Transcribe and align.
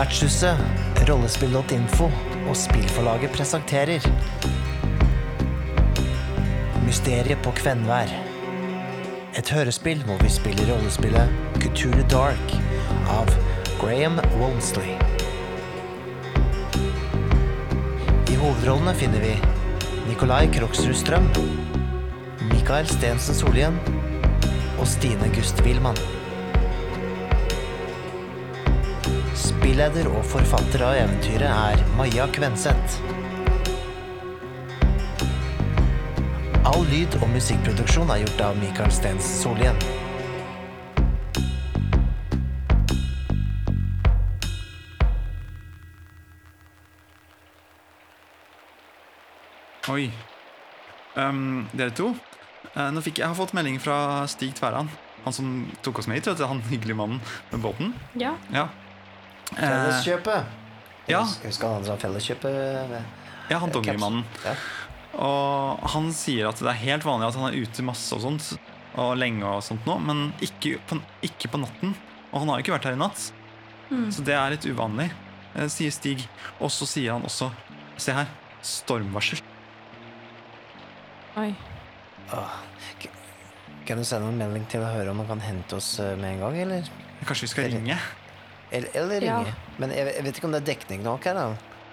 Vertshuset, 0.00 0.56
rollespill.info 1.08 2.06
og 2.48 2.54
spillforlaget 2.56 3.34
presenterer 3.34 4.04
Mysteriet 6.86 7.42
på 7.44 7.50
Kvenvær. 7.58 8.08
Et 9.36 9.50
hørespill 9.52 10.00
hvor 10.06 10.16
vi 10.22 10.30
spiller 10.32 10.70
rollespillet 10.72 11.34
Couture 11.60 12.06
Dark 12.08 12.54
av 13.12 13.28
Graham 13.82 14.16
Walmsley. 14.40 14.94
I 18.32 18.38
hovedrollene 18.40 18.94
finner 19.02 19.26
vi 19.26 19.34
Nikolai 20.08 20.46
Kroksrud 20.54 20.96
Strøm, 21.02 21.28
Mikael 22.54 22.88
Stensen 22.88 23.36
Solhjem 23.36 23.76
og 24.78 24.88
Stine 24.88 25.28
Gust 25.36 25.60
Wilman. 25.68 26.00
Spilleder 29.50 30.06
og 30.12 30.22
forfatter 30.30 30.82
av 30.86 30.94
eventyret 30.94 31.50
er 31.50 31.80
Maja 31.98 32.26
Kvenseth. 32.30 33.00
All 36.68 36.84
lyd- 36.92 37.16
og 37.18 37.26
musikkproduksjon 37.32 38.12
er 38.14 38.20
gjort 38.22 38.44
av 38.46 38.60
Mikael 38.60 38.92
Stens 38.94 39.26
Solien. 39.40 39.74
Oi. 49.90 50.12
Um, 51.16 51.66
dere 51.74 51.90
to. 51.96 52.12
Uh, 52.76 52.92
nå 52.94 53.02
fikk 53.02 53.18
jeg, 53.18 53.24
jeg 53.24 53.32
har 53.32 53.40
fått 53.40 53.56
melding 53.58 53.80
fra 53.82 54.28
Stig 54.30 54.54
Tverran. 54.60 54.92
Han 55.24 55.34
som 55.34 55.50
tok 55.82 55.98
oss 56.04 56.08
med 56.12 56.22
hit. 56.22 56.30
Han 56.38 56.62
hyggelige 56.70 57.00
mannen 57.02 57.18
med 57.50 57.66
båten. 57.66 57.92
Ja. 58.14 58.36
Ja. 58.54 58.68
Felleskjøpet. 59.56 60.44
ja. 61.10 61.22
Jeg 61.24 61.50
husker 61.50 61.74
han 61.74 61.84
sa 61.84 61.96
Felleskjøpet. 62.00 63.00
ja, 63.50 63.58
han 63.58 63.72
dongerimannen. 63.74 64.24
Ja. 64.44 64.54
Og 65.20 65.80
han 65.90 66.12
sier 66.14 66.48
at 66.52 66.60
det 66.62 66.68
er 66.70 66.78
helt 66.84 67.04
vanlig 67.04 67.28
at 67.32 67.38
han 67.40 67.48
er 67.50 67.58
ute 67.58 67.82
masse 67.82 68.14
og 68.14 68.22
sånt, 68.22 68.52
og 69.00 69.16
lenge 69.18 69.42
og 69.46 69.62
sånt 69.66 69.84
nå, 69.86 69.96
men 70.06 70.28
ikke 70.44 70.76
på, 70.86 71.00
ikke 71.26 71.50
på 71.50 71.58
natten. 71.62 71.96
Og 72.30 72.40
han 72.42 72.48
har 72.52 72.60
jo 72.60 72.64
ikke 72.64 72.76
vært 72.76 72.86
her 72.90 72.98
i 72.98 73.00
natt, 73.02 73.26
så 74.14 74.22
det 74.22 74.36
er 74.38 74.52
litt 74.54 74.66
uvanlig, 74.70 75.08
eh, 75.58 75.66
sier 75.72 75.90
Stig. 75.90 76.22
Og 76.62 76.70
så 76.70 76.86
sier 76.86 77.12
han 77.16 77.26
også 77.26 77.50
Se 78.00 78.14
her. 78.16 78.28
Stormvarsel. 78.64 79.40
Oi. 81.36 81.50
Åh, 82.32 82.54
Kan 83.86 83.98
du 83.98 84.04
sende 84.04 84.28
en 84.30 84.38
melding 84.38 84.64
til 84.70 84.80
å 84.84 84.88
høre 84.92 85.10
om 85.10 85.18
han 85.20 85.26
kan 85.28 85.40
hente 85.42 85.76
oss 85.76 85.98
eh, 86.00 86.14
med 86.16 86.36
en 86.36 86.42
gang, 86.46 86.56
eller? 86.62 86.88
Kanskje 87.26 87.44
vi 87.48 87.50
skal 87.52 87.68
ringe? 87.74 87.96
Eller, 88.70 88.88
eller 88.94 89.22
Ja. 89.22 89.38
ringe. 89.38 89.54
Men 89.78 89.90
jeg, 89.90 90.14
jeg 90.14 90.24
vet 90.24 90.36
ikke 90.36 90.46
om 90.46 90.52
det 90.52 90.60
er 90.62 90.68
dekning 90.74 91.02
nok 91.02 91.24
her, 91.24 91.34
da. 91.34 91.46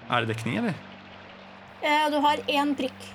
Er 0.08 0.24
det 0.24 0.36
dekning, 0.36 0.58
eller? 0.58 0.74
Eh, 1.82 2.10
Du 2.10 2.20
har 2.20 2.36
én 2.48 2.74
prikk. 2.76 3.08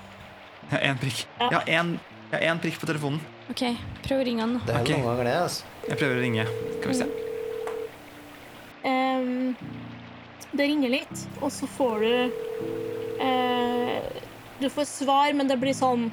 Ja, 0.72 0.78
én 0.78 1.00
prikk. 1.00 1.26
Ja. 1.40 1.50
Ja, 1.52 1.62
én 1.68 2.00
ja, 2.32 2.40
én 2.40 2.60
prikk 2.60 2.80
på 2.82 2.88
telefonen. 2.90 3.20
OK, 3.52 3.62
prøv 4.08 4.24
å 4.24 4.26
ringe 4.26 4.42
han, 4.42 4.54
da. 4.58 4.66
Det 4.66 4.74
er 4.76 4.82
okay. 4.82 4.98
noen 4.98 5.10
ganger 5.12 5.30
det, 5.30 5.36
altså. 5.44 5.66
Jeg 5.88 6.00
prøver 6.00 6.18
å 6.18 6.24
ringe. 6.24 6.46
Skal 6.80 6.90
vi 6.90 6.98
se. 6.98 7.08
Um, 8.84 9.56
det 10.54 10.68
ringer 10.68 10.90
litt, 10.90 11.22
og 11.42 11.52
så 11.54 11.68
får 11.78 12.04
du 12.04 12.16
eh, 13.24 14.02
Du 14.60 14.68
får 14.70 14.86
svar, 14.90 15.34
men 15.34 15.48
det 15.48 15.58
blir 15.62 15.76
sånn 15.78 16.10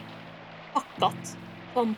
akkurat. 0.78 1.34
Sånn 1.74 1.96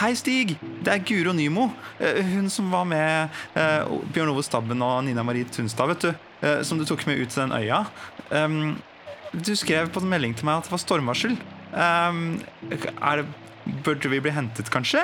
Hei, 0.00 0.12
Stig! 0.18 0.48
Det 0.84 0.90
er 0.92 0.98
Guro 1.06 1.32
Nymo. 1.36 1.64
Eh, 1.98 2.22
Hun 2.34 2.48
som 2.52 2.70
var 2.72 2.84
med 2.88 3.28
eh, 3.58 3.82
Bjørn 4.14 4.30
Ove 4.32 4.42
Stabben 4.46 4.82
og 4.84 5.04
Nina 5.06 5.22
Marie 5.26 5.44
Tunstad, 5.44 5.86
vet 5.92 6.00
du. 6.06 6.10
eh, 6.46 6.60
Som 6.66 6.78
du 6.78 6.84
tok 6.88 7.02
med 7.08 7.18
ut 7.22 7.30
til 7.34 7.42
den 7.44 7.52
øya. 7.56 7.78
Um, 8.30 8.76
Du 9.34 9.54
skrev 9.58 9.88
på 9.90 9.98
en 10.02 10.08
melding 10.12 10.34
til 10.38 10.46
meg 10.46 10.54
at 10.60 10.64
det 10.68 10.72
var 10.76 10.82
stormvarsel. 10.84 11.32
Um, 11.74 12.20
er 12.70 13.14
det, 13.22 13.26
burde 13.82 14.08
vi 14.12 14.20
bli 14.22 14.30
hentet, 14.30 14.70
kanskje? 14.70 15.02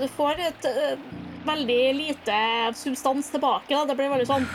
Du 0.00 0.06
får 0.16 0.34
et 0.48 0.64
veldig 1.46 1.82
lite 1.94 2.36
substans 2.74 3.28
tilbake. 3.30 3.68
Da. 3.70 3.84
Det 3.86 3.94
blir 3.98 4.08
veldig 4.10 4.26
sånn 4.26 4.46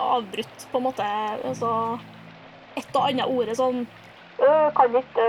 Avbrutt, 0.00 0.64
på 0.72 0.78
en 0.80 0.84
måte. 0.88 1.06
Altså 1.46 1.68
et 2.76 2.96
og 2.96 3.06
annet 3.08 3.26
ordet 3.30 3.56
sånn 3.58 3.86
«Øh, 4.40 4.68
Kan 4.76 4.96
ikke 5.00 5.26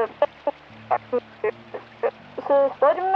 Storm 2.77 3.07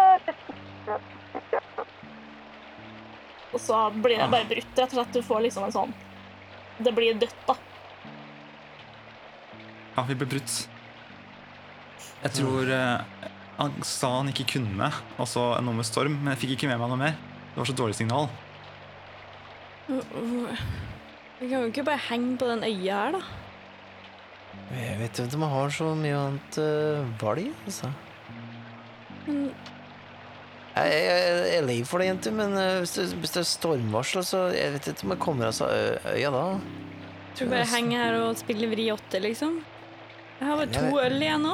Og 3.56 3.62
så 3.64 3.78
blir 4.04 4.20
det 4.20 4.28
bare 4.32 4.48
brutt, 4.50 4.74
rett 4.76 4.92
og 4.92 4.98
slett. 4.98 5.14
Du 5.16 5.22
får 5.24 5.46
liksom 5.46 5.68
en 5.68 5.76
sånn 5.76 5.94
Det 6.84 6.92
blir 6.96 7.16
dødt, 7.20 7.38
da. 7.48 7.56
Ja, 9.96 10.04
vi 10.10 10.18
ble 10.20 10.28
brutt. 10.28 10.56
Jeg 12.26 12.34
tror 12.36 12.72
eh, 12.74 13.30
han 13.56 13.78
sa 13.88 14.10
han 14.18 14.32
ikke 14.32 14.58
kunne, 14.58 14.90
altså 15.16 15.54
så 15.56 15.62
noe 15.64 15.78
med 15.78 15.88
storm, 15.88 16.18
men 16.20 16.34
jeg 16.34 16.42
fikk 16.42 16.56
ikke 16.58 16.68
med 16.74 16.82
meg 16.82 16.92
noe 16.92 17.00
mer. 17.00 17.16
Det 17.54 17.62
var 17.62 17.70
så 17.70 17.76
dårlig 17.80 17.96
signal. 17.96 18.28
Vi 19.88 21.48
kan 21.48 21.62
jo 21.62 21.70
ikke 21.70 21.86
bare 21.88 22.04
henge 22.10 22.36
på 22.42 22.50
den 22.50 22.66
øya 22.68 22.98
her, 23.06 23.16
da. 23.16 23.45
Jeg 24.74 24.98
vet 25.00 25.20
ikke 25.22 25.38
om 25.38 25.44
jeg 25.46 25.54
har 25.54 25.70
så 25.76 25.92
mye 25.96 26.18
annet 26.18 26.58
uh, 26.58 27.06
valg, 27.22 27.52
altså. 27.68 27.92
Men 29.28 29.44
Jeg, 30.76 30.90
jeg, 30.92 31.04
jeg 31.06 31.52
er 31.60 31.68
lei 31.70 31.78
for 31.88 32.02
det, 32.02 32.08
jenter, 32.10 32.34
men 32.36 32.58
eh, 32.60 32.80
hvis, 32.82 32.96
det, 32.98 33.06
hvis 33.22 33.32
det 33.32 33.40
er 33.40 33.48
stormvarsel, 33.48 34.26
så 34.28 34.42
jeg 34.52 34.74
vet 34.74 34.90
ikke 34.92 35.06
om 35.08 35.14
jeg 35.14 35.22
kommer 35.24 35.48
oss 35.48 35.62
av 35.64 35.70
ø- 35.72 36.16
øya 36.18 36.32
da. 36.34 36.42
skal 37.32 37.48
vi 37.48 37.54
bare 37.54 37.70
henger 37.72 38.02
her 38.04 38.18
og 38.26 38.36
spiller 38.42 38.68
vri 38.74 38.90
åtte, 38.92 39.22
liksom? 39.24 39.62
Jeg 40.42 40.50
har 40.50 40.58
bare 40.60 40.74
to 40.74 40.84
Jeg- 40.84 41.06
øl 41.14 41.22
igjen 41.24 41.46
nå. 41.48 41.54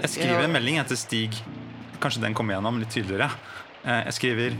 Jeg 0.00 0.10
skriver 0.16 0.44
en 0.48 0.52
melding 0.56 0.80
etter 0.82 0.98
Stig. 0.98 1.38
Kanskje 2.02 2.24
den 2.24 2.34
kommer 2.34 2.56
gjennom 2.56 2.80
litt 2.82 2.90
tydeligere. 2.90 3.30
Eh, 3.84 4.02
Jeg 4.08 4.16
skriver 4.18 4.58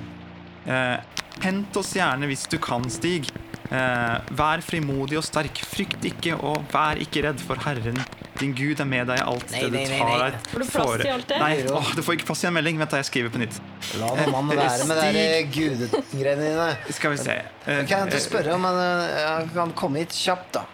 eh, 0.67 0.97
Hent 1.43 1.77
oss 1.83 1.93
gjerne 1.99 2.27
hvis 2.31 2.47
du 2.51 2.59
kan, 2.63 2.87
Stig. 2.91 3.27
Eh, 3.69 4.19
vær 4.33 4.63
frimodig 4.65 5.19
og 5.21 5.25
sterk. 5.27 5.59
Frykt 5.69 6.05
ikke, 6.09 6.35
og 6.41 6.63
vær 6.73 6.97
ikke 7.03 7.21
redd, 7.27 7.41
for 7.45 7.61
Herren 7.67 7.99
din 8.39 8.53
Gud 8.55 8.79
er 8.81 8.87
med 8.87 9.09
deg 9.11 9.19
i 9.19 9.23
alt 9.27 9.51
Nei, 9.51 9.61
det 9.67 9.71
du 9.73 9.93
tar 9.99 10.21
deg 10.23 10.35
Får 10.53 10.63
du 10.63 10.67
plass 10.71 10.93
til 11.03 11.09
alt 11.11 11.27
det? 11.29 11.39
Nei, 11.43 11.55
å, 11.75 11.81
du 11.99 12.03
får 12.07 12.15
ikke 12.17 12.29
plass 12.29 12.45
i 12.45 12.47
en 12.49 12.55
melding. 12.55 12.79
Vent, 12.79 12.93
da, 12.95 13.01
jeg 13.03 13.09
skriver 13.11 13.33
på 13.35 13.41
nytt. 13.43 13.59
La 13.99 14.13
nå 14.15 14.27
mannen 14.31 14.61
være 14.63 14.87
med 14.87 15.01
de 15.19 15.25
gudegreiene 15.57 16.47
dine. 16.47 16.69
Skal 16.95 17.13
vi 17.17 17.19
se. 17.21 17.35
Eh, 17.67 17.83
Kan 17.91 18.07
jeg 18.07 18.13
ikke 18.13 18.21
eh, 18.23 18.27
spørre 18.29 18.55
om 18.55 18.65
han 18.69 18.79
eh, 18.85 19.51
kan 19.57 19.75
komme 19.77 20.05
hit 20.05 20.15
kjapt, 20.17 20.53
da? 20.55 20.65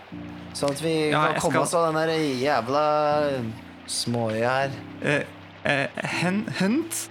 Sånn 0.54 0.70
at 0.76 0.82
vi 0.84 0.92
Ja, 1.10 1.24
kan 1.32 1.40
komme 1.40 1.54
skal- 1.56 1.62
oss 1.64 1.74
av 1.74 1.88
den 1.88 1.98
der 2.02 2.12
jævla 2.44 2.84
småøya 3.90 4.52
her. 4.60 4.70
eh, 5.02 5.24
eh, 5.64 5.88
hent 6.60 7.08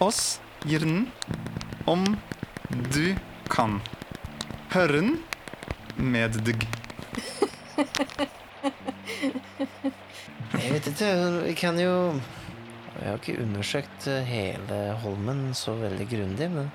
oss 0.00 0.38
gjerne 0.68 1.06
om 1.88 2.04
du 2.92 3.16
kan. 3.48 3.80
Herren 4.70 5.16
med 5.98 6.36
deg. 6.46 6.62
Jeg 10.60 10.70
vet 10.74 10.88
ikke, 10.92 11.08
vi 11.46 11.54
kan 11.58 11.78
jo 11.80 11.94
Jeg 13.00 13.06
har 13.08 13.18
ikke 13.18 13.40
undersøkt 13.42 14.06
eh, 14.10 14.26
hele 14.28 14.78
Holmen 15.02 15.50
så 15.56 15.74
veldig 15.80 16.06
grundig, 16.10 16.50
men 16.52 16.70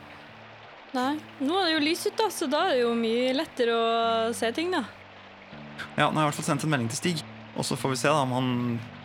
Nei. 0.95 1.13
Nå 1.43 1.57
er 1.59 1.65
det 1.67 1.73
jo 1.75 1.83
lys 1.83 2.05
ute, 2.07 2.27
så 2.31 2.47
da 2.47 2.61
er 2.69 2.77
det 2.77 2.83
jo 2.85 2.93
mye 2.95 3.33
lettere 3.35 3.73
å 3.75 3.87
se 4.35 4.47
ting, 4.55 4.69
da. 4.71 4.85
Ja, 5.97 6.07
nå 6.07 6.15
har 6.15 6.21
jeg 6.21 6.23
i 6.23 6.27
hvert 6.29 6.37
fall 6.39 6.47
sendt 6.47 6.63
en 6.63 6.71
melding 6.71 6.87
til 6.93 6.99
Stig, 7.01 7.23
og 7.59 7.67
så 7.67 7.75
får 7.75 7.91
vi 7.91 7.97
se 7.99 8.07
da 8.07 8.21
om 8.23 8.31
han, 8.31 8.51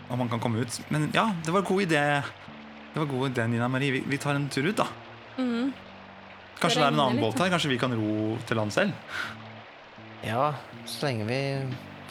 om 0.06 0.22
han 0.22 0.30
kan 0.30 0.42
komme 0.42 0.62
ut. 0.62 0.78
Men 0.94 1.08
ja, 1.14 1.28
det 1.42 1.50
var 1.50 1.64
en 1.64 1.70
god 1.72 1.82
idé. 1.88 2.04
Det 2.94 3.02
var 3.02 3.10
god 3.10 3.32
idé, 3.32 3.46
Nina 3.50 3.66
Marie. 3.70 3.96
Vi, 3.96 4.04
vi 4.06 4.20
tar 4.22 4.38
en 4.38 4.46
tur 4.54 4.70
ut, 4.70 4.78
da. 4.78 4.86
Mhm. 5.38 5.72
Kanskje 6.60 6.80
det 6.82 6.86
er 6.86 6.92
en 6.92 7.00
annen 7.00 7.20
båt 7.22 7.38
her? 7.40 7.50
Kanskje 7.52 7.70
vi 7.72 7.78
kan 7.80 7.94
ro 7.96 8.36
til 8.48 8.60
land 8.60 8.72
selv? 8.74 8.92
ja, 10.20 10.54
så 10.84 11.06
lenge 11.06 11.24
vi 11.24 11.38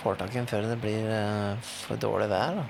får 0.01 0.15
tak 0.17 0.31
i 0.33 0.39
den 0.39 0.47
før 0.49 0.65
det 0.65 0.77
blir 0.81 1.09
eh, 1.13 1.67
for 1.85 1.99
dårlig 2.01 2.29
vær, 2.31 2.55
da. 2.57 2.63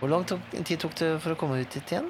Hvor 0.00 0.10
lang 0.10 0.24
tok, 0.26 0.42
tid 0.66 0.80
tok 0.82 0.96
det 0.98 1.10
for 1.22 1.34
å 1.34 1.38
komme 1.38 1.60
ut 1.62 1.76
hit 1.78 1.92
igjen? 1.92 2.08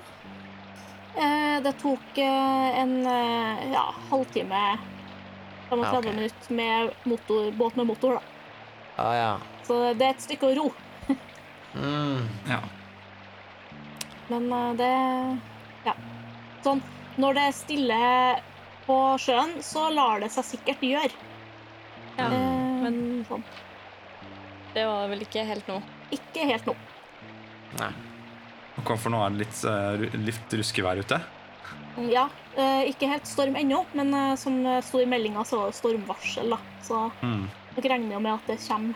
Eh, 1.20 1.58
det 1.62 1.74
tok 1.82 2.18
eh, 2.22 2.80
en 2.80 2.94
ja, 3.04 3.84
halvtime 4.08 4.62
35 5.68 5.84
Ja, 5.84 5.92
okay. 5.98 6.08
minutter 6.08 6.56
med 6.56 6.96
motor, 7.12 7.52
båt 7.58 7.76
med 7.76 7.90
motor, 7.92 8.16
da. 8.16 8.22
Ah, 8.96 9.14
ja. 9.18 9.30
Så 9.66 9.78
det 9.98 10.06
er 10.08 10.16
et 10.16 10.24
stykke 10.24 10.52
å 10.52 10.56
ro. 10.62 10.72
Mm. 11.74 12.28
Ja. 12.46 12.60
Men 14.30 14.44
det 14.78 14.90
Ja. 15.82 15.94
Sånn 16.62 16.78
Når 17.20 17.34
det 17.38 17.42
er 17.48 17.54
stille 17.56 17.98
på 18.86 18.96
sjøen, 19.22 19.54
så 19.64 19.86
lar 19.94 20.20
det 20.24 20.30
seg 20.34 20.44
sikkert 20.44 20.82
gjøre. 20.84 21.12
Ja. 22.18 22.26
Eh, 22.26 22.82
Men 22.84 22.98
sånn. 23.28 23.44
Det 24.74 24.82
var 24.86 25.08
vel 25.08 25.22
ikke 25.24 25.44
helt 25.46 25.68
nå. 25.70 25.78
Ikke 26.14 26.44
helt 26.50 26.66
nå. 26.66 26.74
Nei. 27.78 27.92
Ok, 28.80 28.90
For 28.98 29.10
nå 29.14 29.20
er 29.24 29.30
det 29.30 29.38
litt, 29.44 29.60
eh, 29.64 30.18
litt 30.18 30.56
ruskevær 30.58 30.98
ute. 30.98 31.20
Ja, 32.10 32.24
eh, 32.58 32.82
ikke 32.90 33.06
helt 33.08 33.26
storm 33.30 33.54
ennå, 33.56 33.84
men 33.94 34.12
eh, 34.14 34.34
som 34.36 34.56
det 34.64 34.80
sto 34.84 34.98
i 35.00 35.06
meldinga, 35.06 35.44
så 35.46 35.60
var 35.60 35.70
det 35.70 35.78
stormvarsel, 35.78 36.50
da. 36.50 36.58
Så 36.82 37.10
Mm. 37.22 37.48
dere 37.76 37.92
regner 37.94 38.12
jo 38.16 38.20
med 38.20 38.34
at 38.34 38.46
det 38.50 38.58
kommer 38.68 38.94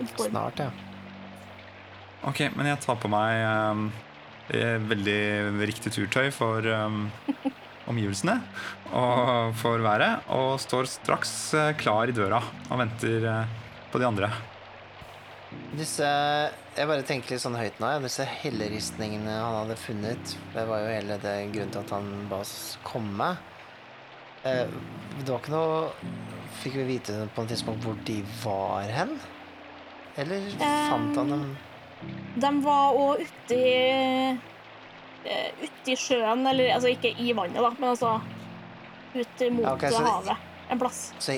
en 0.00 0.06
storm. 0.06 0.30
Snart, 0.30 0.58
ja. 0.58 0.70
Ok, 2.24 2.40
men 2.56 2.66
jeg 2.66 2.80
tar 2.80 2.96
på 2.96 3.08
meg 3.10 3.42
ehm, 3.44 3.88
eh, 3.90 4.13
veldig 4.48 5.20
riktig 5.64 5.94
turtøy 5.94 6.28
for 6.34 6.66
um, 6.68 7.06
omgivelsene 7.90 8.38
og 8.94 9.54
for 9.60 9.82
været, 9.84 10.24
og 10.32 10.56
står 10.62 10.88
straks 10.90 11.32
eh, 11.58 11.72
klar 11.78 12.08
i 12.08 12.16
døra 12.16 12.40
og 12.70 12.80
venter 12.80 13.26
eh, 13.30 13.54
på 13.92 14.00
de 14.00 14.06
andre. 14.08 14.30
Disse 15.78 16.06
Jeg 16.74 16.88
bare 16.90 17.04
tenker 17.06 17.34
litt 17.34 17.42
sånn 17.42 17.58
høyt 17.58 17.76
nå. 17.82 17.90
Disse 18.02 18.24
helleristningene 18.26 19.36
han 19.38 19.60
hadde 19.60 19.76
funnet. 19.78 20.32
Det 20.54 20.64
var 20.66 20.82
jo 20.82 20.88
hele 20.90 21.18
det 21.22 21.34
grunnen 21.54 21.74
til 21.74 21.82
at 21.84 21.92
han 21.94 22.08
ba 22.30 22.40
oss 22.42 22.54
komme. 22.86 23.28
Eh, 24.42 24.66
det 25.20 25.28
var 25.28 25.38
ikke 25.40 25.54
noe 25.54 25.92
Fikk 26.54 26.76
vi 26.78 26.84
vite 26.86 27.24
på 27.34 27.42
et 27.42 27.50
tidspunkt 27.50 27.82
hvor 27.82 27.96
de 28.06 28.20
var 28.44 28.86
hen? 28.94 29.16
Eller 30.22 30.44
fant 30.54 31.16
han 31.18 31.32
dem 31.32 31.48
De 32.34 32.50
var 32.64 32.96
òg 32.98 33.22
uti 33.22 33.60
uh, 35.24 35.64
Uti 35.64 35.94
sjøen, 35.96 36.46
eller 36.50 36.74
altså 36.74 36.90
ikke 36.92 37.14
i 37.22 37.30
vannet, 37.36 37.60
da, 37.62 37.70
men 37.78 37.92
altså 37.94 38.16
ut 39.14 39.44
mot 39.54 39.68
okay, 39.76 39.90
det- 39.94 40.02
havet 40.04 40.36
en 40.72 40.80
plass. 40.80 41.12
så, 41.22 41.36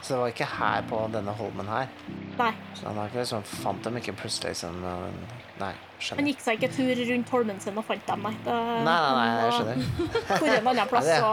så 0.00 0.14
det 0.14 0.18
var 0.22 0.32
ikke 0.32 0.46
her 0.56 0.82
på 0.88 1.02
denne 1.12 1.34
holmen 1.36 1.68
her? 1.68 1.90
Nei. 2.38 2.52
Så 2.78 2.86
han 2.88 2.96
har 2.96 3.10
ikke 3.10 3.20
liksom, 3.20 3.42
fant 3.44 3.84
dem 3.84 3.98
ikke 4.00 4.14
plutselig 4.16 4.56
som 4.56 4.78
eh, 4.86 5.36
Nei, 5.60 5.74
Han 6.16 6.24
gikk 6.30 6.40
seg 6.40 6.56
ikke 6.56 6.70
tur 6.72 7.02
rundt 7.10 7.28
holmen 7.34 7.58
sin 7.60 7.76
og 7.76 7.84
fant 7.84 8.06
dem, 8.08 8.22
nei. 8.24 8.32
Det, 8.46 8.54
Nei, 8.86 8.94
nei, 8.96 9.10
nei, 9.18 9.26
jeg 9.44 9.52
skjønner. 9.58 9.82
Hvor 10.30 10.48
en 10.54 10.70
annen 10.72 10.88
plass, 10.88 11.10
så 11.26 11.32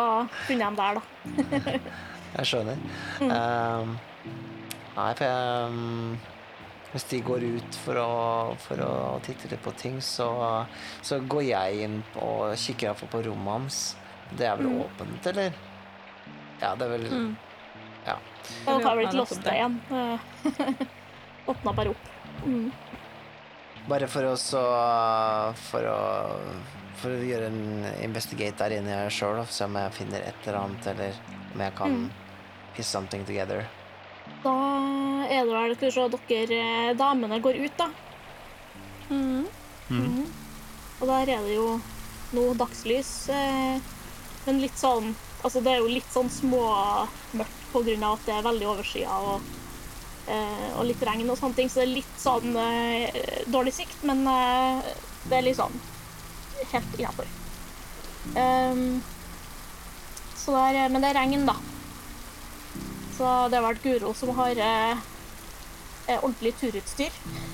funnet 0.50 0.66
dem 0.66 0.80
der, 0.82 1.00
da. 1.00 1.80
Jeg 2.38 2.50
skjønner. 2.52 2.82
Mm. 3.24 3.30
Um, 3.32 3.94
nei, 4.98 5.08
for 5.16 5.24
jeg 5.24 5.62
ehm, 5.64 6.18
Hvis 6.98 7.06
de 7.12 7.20
går 7.22 7.44
ut 7.46 7.76
for 7.86 8.00
å, 8.02 8.12
for 8.58 8.82
å 8.82 8.92
titte 9.22 9.52
litt 9.52 9.62
på 9.62 9.70
ting, 9.78 10.00
så, 10.02 10.26
så 11.06 11.20
går 11.30 11.44
jeg 11.46 11.84
inn 11.86 12.00
og 12.18 12.56
kikker 12.58 12.88
iallfall 12.90 13.12
på 13.14 13.22
rommet 13.28 13.54
hans. 13.54 13.82
Det 14.34 14.48
er 14.50 14.58
vel 14.58 14.72
Mm. 14.72 14.80
åpent, 14.82 15.28
eller? 15.30 15.54
Ja, 16.60 16.72
det 16.76 16.88
er 16.88 16.90
vel 16.96 17.06
Mm. 17.12 17.36
Ja. 18.08 18.16
Da 18.66 18.80
har 18.82 18.96
blitt 18.98 19.14
låst 19.14 19.46
igjen. 19.46 19.78
Åpna 21.54 21.74
bare 21.78 21.90
opp. 21.94 22.10
Mm. 22.46 22.72
Bare 23.88 24.08
for 24.12 24.24
å 24.28 24.34
så 24.40 24.62
For 25.70 25.86
å 25.88 26.00
For 26.98 27.14
å 27.14 27.22
gjøre 27.28 27.48
en 27.52 27.86
investigate 28.04 28.58
der 28.58 28.80
inne 28.80 29.04
sjøl, 29.14 29.44
se 29.54 29.68
om 29.68 29.76
jeg 29.78 29.94
finner 29.94 30.24
et 30.26 30.48
eller 30.48 30.58
annet, 30.64 30.88
eller 30.96 31.14
om 31.54 31.62
jeg 31.62 31.76
kan 31.78 31.92
Mm. 31.94 32.10
piece 32.76 32.90
something 32.90 33.24
together. 33.26 33.68
Da 34.44 34.54
er 35.28 35.46
det 35.46 35.54
vel 35.54 35.76
Skal 35.76 35.90
vi 35.90 35.94
se, 35.96 36.08
dere 36.32 36.60
eh, 36.64 36.96
damene 36.98 37.40
går 37.44 37.60
ut, 37.64 37.78
da. 37.80 37.90
Mm. 39.10 39.46
Mm. 39.90 40.26
Og 41.00 41.08
der 41.08 41.32
er 41.36 41.46
det 41.46 41.56
jo 41.56 41.70
noe 42.36 42.56
dagslys, 42.60 43.12
eh, 43.32 43.80
men 44.48 44.62
litt 44.64 44.78
sånn 44.80 45.14
Altså, 45.46 45.62
det 45.62 45.70
er 45.70 45.84
jo 45.84 45.92
litt 45.92 46.08
sånn 46.10 46.32
småmørkt 46.34 47.76
av 47.78 48.16
at 48.16 48.24
det 48.26 48.34
er 48.34 48.46
veldig 48.48 48.66
overskya 48.72 49.18
og, 49.30 49.52
eh, 50.34 50.70
og 50.74 50.88
litt 50.90 51.04
regn 51.06 51.30
og 51.30 51.38
sånne 51.38 51.60
ting, 51.60 51.70
så 51.70 51.84
det 51.84 51.86
er 51.86 51.92
litt 52.00 52.16
sånn 52.20 52.58
eh, 52.58 53.20
dårlig 53.54 53.76
sikt, 53.78 54.02
men 54.10 54.26
eh, 54.32 54.90
det 55.30 55.38
er 55.38 55.46
litt 55.46 55.60
sånn 55.60 55.78
helt 56.72 56.98
innafor. 56.98 57.30
Um, 58.34 58.98
men 60.48 61.02
det 61.04 61.12
er 61.12 61.20
regn, 61.20 61.46
da. 61.48 61.56
Så 63.18 63.30
det 63.52 63.60
har 63.60 63.66
vært 63.66 63.84
Guro 63.84 64.14
som 64.18 64.34
har 64.38 64.60
eh, 64.62 65.06
ordentlig 66.16 66.54
turutstyr. 66.60 67.12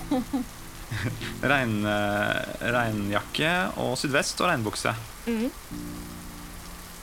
Regn, 1.54 1.80
eh, 1.90 2.52
regnjakke 2.74 3.52
og 3.82 3.96
sydvest 3.98 4.42
og 4.44 4.50
regnbukse. 4.52 4.94
Mm. 5.26 5.50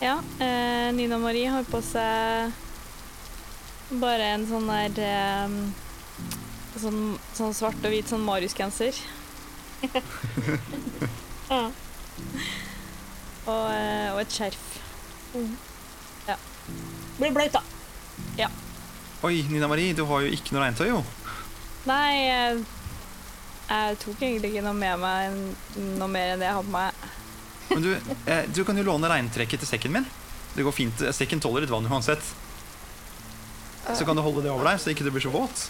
Ja, 0.01 0.17
eh, 0.39 0.89
Nina 0.97 1.19
Marie 1.21 1.51
har 1.51 1.67
på 1.69 1.81
seg 1.85 2.53
bare 4.01 4.31
en 4.37 4.47
sånn 4.49 4.71
der 4.71 5.01
eh, 5.05 5.57
sånn, 6.79 7.01
sånn 7.35 7.57
svart 7.57 7.83
og 7.83 7.93
hvit 7.93 8.09
sånn 8.13 8.27
Marius-genser. 8.27 8.95
Ja. 11.51 11.65
Og, 13.51 13.65
eh, 13.75 14.13
og 14.13 14.21
et 14.23 14.31
skjerf. 14.31 14.67
Blir 17.19 17.33
bløt, 17.35 17.57
da. 17.57 17.65
Oi, 19.27 19.43
Nina 19.51 19.67
Marie, 19.69 19.93
du 19.93 20.05
har 20.09 20.23
jo 20.25 20.31
ikke 20.33 20.55
noe 20.55 20.63
regntøy, 20.63 20.87
jo. 20.89 21.01
Nei, 21.89 22.13
jeg, 22.27 22.61
jeg 23.71 23.99
tok 24.03 24.21
egentlig 24.21 24.53
ikke 24.53 24.65
noe 24.67 24.77
med 24.77 25.01
meg 25.01 25.39
noe 26.01 26.11
mer 26.11 26.35
enn 26.35 26.43
det 26.43 26.49
jeg 26.51 26.59
har 26.59 26.67
på 26.67 26.75
meg. 26.75 27.09
Men 27.71 27.85
du, 27.87 27.91
eh, 28.27 28.45
du 28.51 28.65
kan 28.67 28.77
jo 28.77 28.85
låne 28.85 29.09
regntrekket 29.11 29.63
til 29.63 29.71
sekken 29.71 29.95
min. 29.95 30.09
Det 30.57 30.67
går 30.67 30.75
fint. 30.75 31.05
Sekken 31.15 31.41
tåler 31.41 31.65
litt 31.65 31.73
vann 31.73 31.87
uansett. 31.87 32.25
Så 33.95 34.05
kan 34.05 34.19
du 34.19 34.23
holde 34.23 34.43
det 34.45 34.51
over 34.53 34.67
deg, 34.69 34.81
så 34.83 34.91
ikke 34.93 35.07
du 35.07 35.13
blir 35.15 35.23
så 35.25 35.33
våt. 35.33 35.69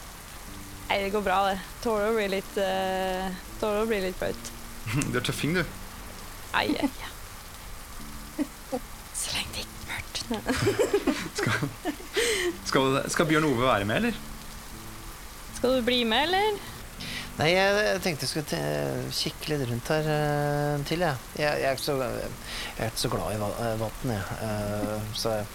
Nei, 0.89 0.99
det 1.05 1.13
går 1.15 1.23
bra, 1.23 1.39
det. 1.47 1.61
Tåler 1.85 2.11
å 2.11 2.17
bli 2.17 2.27
litt 2.33 2.57
uh, 2.59 3.29
Tåler 3.61 3.85
å 3.85 3.89
bli 3.89 4.01
litt 4.03 4.19
blaut. 4.19 4.51
Du 5.13 5.21
er 5.21 5.25
tøffing, 5.25 5.55
du. 5.55 5.63
Ai, 6.57 6.67
ai, 6.83 6.89
ai. 6.91 7.11
Så 9.15 9.37
lenge 9.37 9.55
det 9.55 9.63
ikke 9.63 9.79
er 9.85 9.91
mørkt. 9.93 10.17
Skal, 12.71 13.01
skal 13.11 13.27
Bjørn 13.27 13.49
Ove 13.49 13.65
være 13.67 13.87
med, 13.89 13.97
eller? 14.01 14.19
Skal 15.61 15.75
du 15.77 15.83
bli 15.85 16.07
med, 16.09 16.23
eller? 16.25 16.55
Nei, 17.37 17.51
jeg, 17.53 17.97
tenkte 18.01 18.25
jeg 18.25 18.31
skulle 18.31 18.61
kikke 19.13 19.51
litt 19.51 19.65
rundt 19.69 19.91
her 19.93 20.07
uh, 20.09 20.85
til, 20.89 21.03
jeg. 21.05 21.21
Jeg, 21.37 21.59
jeg, 21.61 21.67
er 21.69 21.77
ikke 21.77 21.85
så, 21.85 21.97
jeg 22.01 22.79
er 22.79 22.89
ikke 22.89 23.03
så 23.03 23.11
glad 23.13 23.35
i 23.35 23.41
eh, 23.67 23.75
vann, 23.83 24.13
jeg. 24.15 24.39
Uh, 24.41 25.11
så 25.13 25.35
jeg 25.35 25.51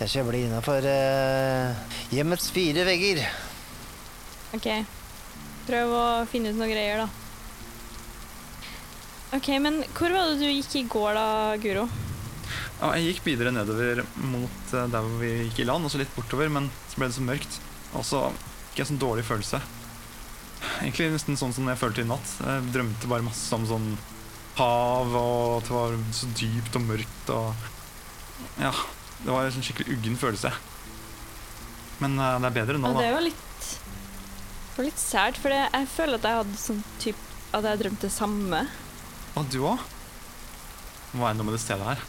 tenker 0.00 0.16
jeg 0.16 0.26
blir 0.26 0.48
innafor 0.48 0.88
hjemmets 2.10 2.50
fire 2.56 2.88
vegger. 2.90 3.22
OK. 4.58 4.68
Prøv 5.70 5.94
å 5.94 6.02
finne 6.34 6.50
ut 6.50 6.58
noen 6.58 6.74
greier, 6.74 7.04
da. 7.04 7.08
OK, 9.38 9.52
men 9.62 9.80
hvor 9.94 10.10
var 10.10 10.32
det 10.32 10.42
du 10.42 10.50
gikk 10.50 10.74
i 10.82 10.86
går, 10.90 11.14
da, 11.22 11.30
Guro? 11.62 11.86
Ja, 12.82 12.92
jeg 12.98 13.12
gikk 13.12 13.30
videre 13.30 13.54
nedover 13.54 14.02
mot 14.26 14.70
der 14.74 14.98
hvor 14.98 15.18
vi 15.22 15.36
gikk 15.46 15.62
i 15.62 15.70
land, 15.70 15.86
og 15.86 15.94
så 15.94 16.02
litt 16.02 16.18
bortover, 16.18 16.50
men 16.50 16.66
så 16.90 16.98
ble 16.98 17.12
det 17.12 17.20
så 17.22 17.30
mørkt. 17.30 17.62
Og 17.94 18.06
så 18.06 18.26
fikk 18.78 18.84
jeg 18.86 18.92
sånn 18.92 19.02
dårlig 19.02 19.24
følelse. 19.26 19.58
Egentlig 20.78 21.08
nesten 21.10 21.38
sånn 21.38 21.54
som 21.54 21.66
jeg 21.66 21.78
følte 21.80 22.04
i 22.04 22.06
natt. 22.06 22.30
Jeg 22.38 22.70
drømte 22.70 23.10
bare 23.10 23.26
masse 23.26 23.50
om 23.56 23.64
sånn 23.66 23.88
hav, 24.58 25.14
og 25.18 25.56
at 25.56 25.66
det 25.66 25.74
var 25.74 25.96
så 26.14 26.28
dypt 26.38 26.78
og 26.78 26.84
mørkt 26.86 27.32
og 27.34 27.66
Ja. 28.62 28.70
Det 29.18 29.32
var 29.34 29.48
en 29.48 29.50
sånn 29.50 29.64
skikkelig 29.66 29.96
uggen 29.96 30.14
følelse. 30.14 30.52
Men 31.98 32.14
eh, 32.22 32.36
det 32.38 32.46
er 32.46 32.54
bedre 32.54 32.78
nå, 32.78 32.92
Ja, 32.92 33.00
det 33.00 33.06
er 33.08 33.16
var 33.16 33.24
litt 33.26 33.64
Det 33.66 34.76
var 34.76 34.86
litt 34.86 35.00
sært, 35.02 35.40
for 35.42 35.50
jeg 35.50 35.88
føler 35.90 36.20
at 36.20 36.28
jeg 36.28 36.38
hadde 36.38 36.60
sånn 36.62 36.82
typ 37.02 37.24
At 37.50 37.66
jeg 37.66 37.80
drømte 37.80 38.06
det 38.06 38.14
samme. 38.14 38.60
Og 39.34 39.48
du 39.50 39.58
òg? 39.66 39.82
Hva 41.16 41.32
er 41.32 41.40
det 41.40 41.48
med 41.48 41.56
det 41.56 41.64
stedet 41.64 41.88
her? 41.88 42.04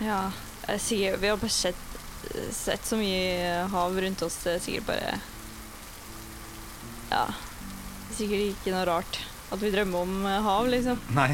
Ja. 0.00 0.22
Jeg 0.64 1.10
er 1.10 1.20
vi 1.20 1.28
har 1.28 1.36
bare 1.36 1.52
sett, 1.52 1.84
sett 2.56 2.88
så 2.88 2.96
mye 2.96 3.66
hav 3.68 4.00
rundt 4.00 4.24
oss. 4.24 4.38
Det 4.46 4.54
er 4.54 4.64
sikkert 4.64 4.88
bare 4.88 5.20
Ja. 7.10 7.26
Er 7.30 8.16
sikkert 8.16 8.48
ikke 8.54 8.74
noe 8.74 8.86
rart 8.88 9.20
at 9.50 9.62
vi 9.62 9.70
drømmer 9.74 10.04
om 10.04 10.26
eh, 10.26 10.42
hav, 10.44 10.68
liksom. 10.70 11.00
Nei, 11.18 11.30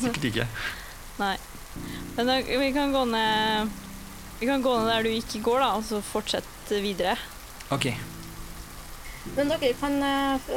sikkert 0.00 0.28
ikke. 0.30 0.46
Nei. 1.22 1.34
Men 2.16 2.30
da, 2.30 2.38
vi 2.42 2.68
kan 2.74 2.94
gå 2.94 3.04
ned 3.06 3.74
Vi 4.40 4.46
kan 4.48 4.62
gå 4.64 4.72
ned 4.78 4.88
der 4.90 5.04
du 5.06 5.10
ikke 5.12 5.42
går, 5.44 5.60
da, 5.62 5.72
og 5.78 5.84
så 5.86 6.00
fortsette 6.04 6.80
videre. 6.84 7.16
Ok. 7.74 7.90
Men 9.36 9.50
dere 9.50 9.74
kan 9.76 9.96
uh, 10.00 10.48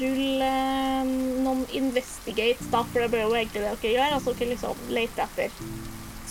rulle 0.00 0.50
noen 1.06 1.62
investigate, 1.72 2.66
da, 2.72 2.82
for 2.84 3.04
det 3.04 3.12
blir 3.12 3.24
jo 3.24 3.36
egentlig 3.38 3.62
det 3.62 3.70
dere 3.70 3.92
gjør. 3.94 4.16
Altså 4.18 4.34
dere 4.36 4.50
liksom 4.52 4.82
leter 4.92 5.24
etter 5.24 5.54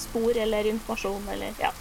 spor 0.02 0.38
eller 0.38 0.70
informasjon 0.74 1.32
eller 1.32 1.58
ja. 1.62 1.72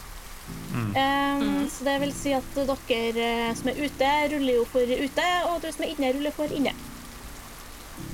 Mm. 0.71 0.91
Mhm. 0.91 1.65
Så 1.71 1.85
det 1.87 1.97
vil 2.03 2.13
si 2.15 2.35
at 2.37 2.55
dere 2.55 3.27
eh, 3.27 3.55
som 3.59 3.73
er 3.73 3.81
ute, 3.81 4.13
ruller 4.35 4.55
jo 4.61 4.69
for 4.71 4.95
ute, 5.05 5.27
og 5.49 5.59
du 5.63 5.71
som 5.73 5.87
er 5.87 5.95
inne, 5.95 6.13
ruller 6.17 6.35
for 6.37 6.55
inne. 6.55 6.75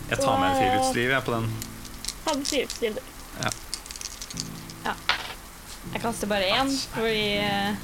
Jeg 0.06 0.18
tar 0.22 0.38
med 0.38 0.56
friluftsliv 0.60 1.10
jeg, 1.10 1.22
på 1.26 1.34
den. 1.34 1.52
Ha 2.26 2.34
friluftsliv, 2.40 2.98
du. 2.98 3.12
Jeg 5.92 6.02
kaster 6.02 6.28
bare 6.28 6.48
én, 6.50 6.70
fordi 6.92 7.38
uh, 7.40 7.76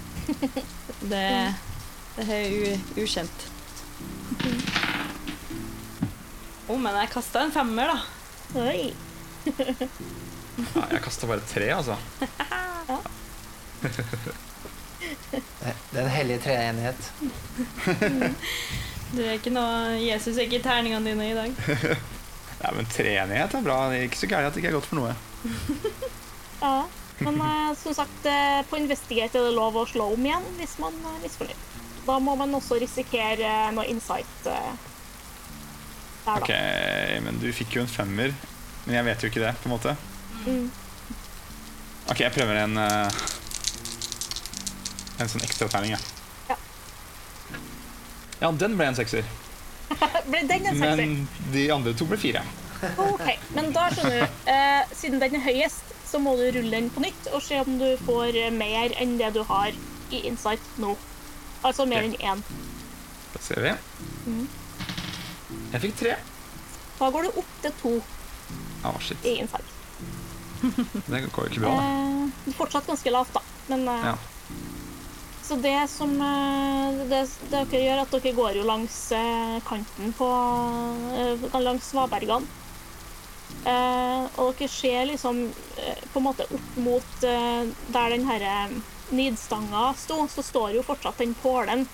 det, 1.12 1.54
det 2.16 2.26
er 2.28 2.50
u, 2.52 3.02
ukjent. 3.02 3.46
Oh, 6.68 6.78
men 6.78 6.94
jeg 7.00 7.12
kasta 7.14 7.46
en 7.46 7.54
femmer, 7.54 7.94
da. 7.94 8.66
Oi. 8.66 8.92
Ja, 10.52 10.82
jeg 10.92 11.00
kasta 11.00 11.26
bare 11.26 11.40
tre, 11.48 11.70
altså. 11.72 11.94
Det 15.32 15.40
hellige 15.92 15.98
er 15.98 16.04
en 16.04 16.16
hellig 16.16 16.40
treenighet. 16.44 17.12
Du 19.12 19.18
er 19.20 19.34
ikke 19.36 19.50
noe 19.52 19.98
Jesus 20.00 20.38
er 20.38 20.46
ikke 20.46 20.56
i 20.56 20.64
terningene 20.64 21.10
dine 21.10 21.26
i 21.28 21.34
dag. 21.36 21.50
Ja, 22.62 22.70
men 22.72 22.86
treenighet 22.88 23.52
er 23.58 23.64
bra. 23.66 23.76
Det 23.90 23.98
er 23.98 24.06
ikke 24.06 24.20
så 24.22 24.28
gærent 24.30 24.48
at 24.48 24.56
det 24.56 24.62
ikke 24.62 24.70
er 24.70 24.78
godt 24.78 24.88
for 24.88 25.02
noe. 25.02 25.12
Ja. 26.62 26.84
Men 27.18 27.40
eh, 27.42 27.72
som 27.74 27.94
sagt, 27.94 28.26
eh, 28.26 28.60
på 28.70 28.78
Investigate 28.78 29.38
er 29.38 29.48
det 29.48 29.54
lov 29.56 29.74
å 29.78 29.82
slå 29.86 30.12
om 30.14 30.26
igjen 30.26 30.44
hvis 30.60 30.76
man 30.78 30.94
er 31.10 31.16
misfornøyd. 31.24 31.64
Da 32.06 32.18
må 32.22 32.36
man 32.38 32.54
også 32.54 32.78
risikere 32.82 33.46
eh, 33.46 33.72
noe 33.74 33.86
insight 33.90 34.46
eh, 34.46 34.70
der, 36.22 36.38
da. 36.38 36.38
Ok, 36.38 36.52
men 37.26 37.42
du 37.42 37.48
fikk 37.54 37.76
jo 37.76 37.82
en 37.82 37.90
femmer. 37.90 38.34
Men 38.86 38.96
jeg 38.96 39.06
vet 39.10 39.22
jo 39.22 39.30
ikke 39.32 39.42
det, 39.42 39.52
på 39.58 39.68
en 39.68 39.74
måte. 39.74 39.96
Mm. 40.46 40.70
Ok, 42.10 42.22
jeg 42.22 42.34
prøver 42.34 42.62
en 42.62 42.78
eh, 42.82 43.22
En 45.22 45.30
sånn 45.30 45.44
ekstra 45.46 45.68
terning. 45.70 45.94
Ja. 46.48 46.56
Ja, 48.42 48.50
den 48.58 48.74
ble 48.78 48.88
en 48.90 48.98
sekser. 48.98 49.26
Ble 50.32 50.40
den 50.48 50.66
en 50.66 50.78
sekser? 50.80 50.98
Men 50.98 51.28
de 51.52 51.66
andre 51.74 51.92
to 51.98 52.08
ble 52.10 52.18
fire. 52.18 52.42
OK. 52.98 53.26
Men 53.54 53.70
da 53.74 53.84
skjønner 53.94 54.24
du, 54.24 54.40
eh, 54.50 54.94
siden 54.98 55.20
den 55.22 55.36
er 55.38 55.44
høyest, 55.44 55.92
så 56.08 56.18
må 56.18 56.32
du 56.40 56.48
rulle 56.56 56.72
den 56.74 56.88
på 56.92 57.04
nytt 57.04 57.28
og 57.32 57.44
se 57.44 57.60
om 57.62 57.76
du 57.78 57.86
får 58.02 58.38
mer 58.56 58.92
enn 59.00 59.14
det 59.20 59.30
du 59.36 59.42
har 59.46 59.70
i 60.12 60.24
insight 60.28 60.64
nå. 60.82 60.96
Altså 61.62 61.86
mer 61.86 62.02
enn 62.08 62.16
én. 62.18 62.42
Da 63.32 63.42
ser 63.46 63.62
vi. 63.62 63.76
Mm. 64.26 64.42
Jeg 65.76 65.84
fikk 65.86 65.96
tre. 66.02 66.16
Da 66.98 67.10
går 67.14 67.28
du 67.28 67.38
opp 67.44 67.54
til 67.62 67.78
to 67.80 67.94
Å, 68.82 68.96
shit. 69.00 69.22
i 69.24 69.38
insight. 69.44 69.70
Det 71.10 71.22
går 71.30 71.46
jo 71.46 71.50
ikke 71.52 71.62
bra, 71.62 71.72
da. 71.78 71.86
Eh, 72.50 72.52
fortsatt 72.58 72.90
ganske 72.90 73.14
lavt, 73.14 73.32
da. 73.38 73.42
Men 73.70 73.86
eh, 73.94 74.10
Ja. 74.10 74.18
Så 75.52 75.56
det 75.56 75.88
som 75.88 76.12
eh, 76.16 77.00
det, 77.10 77.18
det 77.50 77.58
dere 77.68 77.80
gjør, 77.82 77.98
at 78.00 78.12
dere 78.14 78.30
går 78.38 78.54
jo 78.56 78.62
langs 78.64 78.94
eh, 79.12 79.58
kanten 79.66 80.14
på 80.16 80.28
eh, 81.12 81.44
Langs 81.60 81.90
svabergene. 81.92 82.48
Eh, 83.68 84.22
og 84.40 84.54
dere 84.56 84.70
ser 84.72 85.10
liksom 85.10 85.42
eh, 85.76 86.00
på 86.14 86.22
en 86.22 86.26
måte 86.30 86.46
opp 86.48 86.80
mot 86.80 87.28
eh, 87.28 87.68
der 87.92 88.14
den 88.14 88.24
herre 88.30 88.54
nidstanga 89.12 89.90
sto, 90.00 90.22
så 90.32 90.46
står 90.48 90.78
jo 90.78 90.86
fortsatt 90.88 91.20
den 91.20 91.36
pålen. 91.44 91.84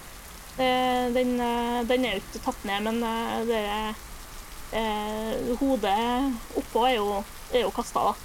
Eh, 0.54 1.10
den, 1.18 1.34
eh, 1.42 1.82
den 1.90 2.06
er 2.06 2.14
jo 2.14 2.22
ikke 2.22 2.46
tatt 2.46 2.62
ned, 2.70 2.86
men 2.86 3.02
eh, 3.10 3.36
det 3.50 3.62
eh, 4.70 5.54
hodet 5.58 5.98
oppå 6.62 6.86
er 6.92 7.00
jo, 7.00 7.10
jo 7.58 7.74
kasta, 7.74 8.06
da. 8.12 8.16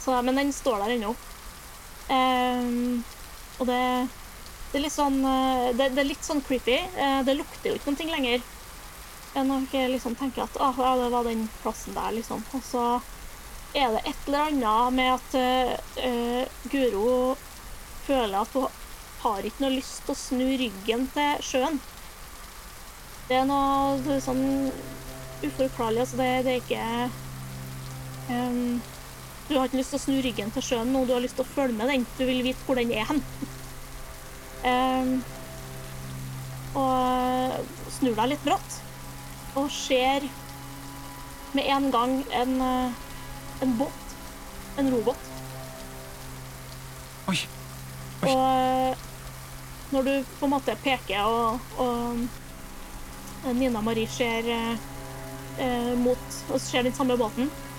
Så, 0.00 0.16
men 0.24 0.40
den 0.46 0.56
står 0.56 0.86
der 0.86 0.96
ennå. 0.96 1.16
Ehm, 2.08 3.02
og 3.60 3.68
det, 3.68 4.08
det 4.72 4.80
er 4.80 4.84
litt 4.86 4.96
sånn 4.96 5.20
eh, 5.28 5.68
det, 5.76 5.90
det 5.94 6.02
er 6.02 6.08
litt 6.08 6.26
sånn 6.26 6.42
creepy. 6.46 6.78
Eh, 6.80 7.20
det 7.26 7.36
lukter 7.36 7.70
jo 7.70 7.78
ikke 7.78 7.94
ting 7.98 8.12
lenger. 8.12 8.42
Enn 9.36 9.46
når 9.46 9.68
dere 9.70 9.92
liksom 9.92 10.16
tenker 10.18 10.46
at 10.46 10.56
ah, 10.58 10.74
ja, 10.80 10.96
det 10.98 11.10
var 11.12 11.28
den 11.28 11.46
plassen 11.60 11.94
der, 11.94 12.10
liksom. 12.16 12.42
Og 12.56 12.64
så 12.66 12.84
er 13.76 13.92
det 13.94 14.02
et 14.08 14.26
eller 14.26 14.48
annet 14.48 14.96
med 14.96 15.12
at 15.14 15.34
eh, 15.38 15.74
eh, 16.08 16.60
Guro 16.72 17.36
føler 18.06 18.40
at 18.40 18.56
hun 18.56 18.66
har 19.20 19.46
ikke 19.46 19.62
noe 19.62 19.76
lyst 19.76 20.00
til 20.06 20.16
å 20.16 20.18
snu 20.18 20.46
ryggen 20.58 21.06
til 21.14 21.44
sjøen. 21.44 21.76
Det 23.28 23.36
er 23.38 23.46
noe 23.46 24.00
det 24.02 24.16
er 24.16 24.24
sånn 24.24 24.46
uforklarlig. 25.44 26.02
Altså, 26.02 26.18
det, 26.18 26.30
det 26.46 26.56
er 26.56 26.64
ikke 26.64 28.32
ehm, 28.34 28.80
du 29.50 29.56
har 29.58 29.66
ikke 29.66 29.80
lyst 29.80 29.90
til 29.94 29.98
å 29.98 30.02
snu 30.04 30.18
ryggen 30.22 30.52
til 30.54 30.62
sjøen 30.62 30.92
nå, 30.94 31.02
du 31.06 31.14
har 31.16 31.22
lyst 31.24 31.34
til 31.38 31.42
å 31.42 31.52
følge 31.52 31.74
med 31.74 31.90
den. 31.90 32.06
Du 32.14 32.22
vil 32.28 32.44
vite 32.46 32.62
hvor 32.66 32.78
den 32.78 32.92
er 32.94 33.08
hen. 33.10 33.22
Ehm, 34.70 35.14
og 36.76 37.70
snur 37.94 38.12
deg 38.18 38.28
litt 38.34 38.42
brått, 38.44 38.74
og 39.56 39.70
ser 39.72 40.26
med 41.56 41.64
en 41.64 41.88
gang 41.94 42.12
en, 42.36 42.52
eh, 42.66 42.98
en 43.64 43.72
båt. 43.78 44.12
En 44.78 44.90
robåt. 44.92 45.30
Oi. 47.32 47.38
Oi. 48.20 48.28
Og 48.34 48.44
eh, 48.44 49.08
når 49.96 50.06
du 50.06 50.12
på 50.36 50.46
en 50.46 50.54
måte 50.54 50.76
peker, 50.84 51.24
og, 51.24 51.80
og 51.80 53.56
Nina 53.56 53.80
Marie 53.82 54.12
ser 54.12 54.46
eh, 54.46 54.86
eh, 55.58 55.92
mot 55.98 56.40
og 56.52 56.60
ser 56.62 56.84
den 56.86 56.94
samme 56.94 57.16
båten, 57.18 57.48
eh, 57.48 57.69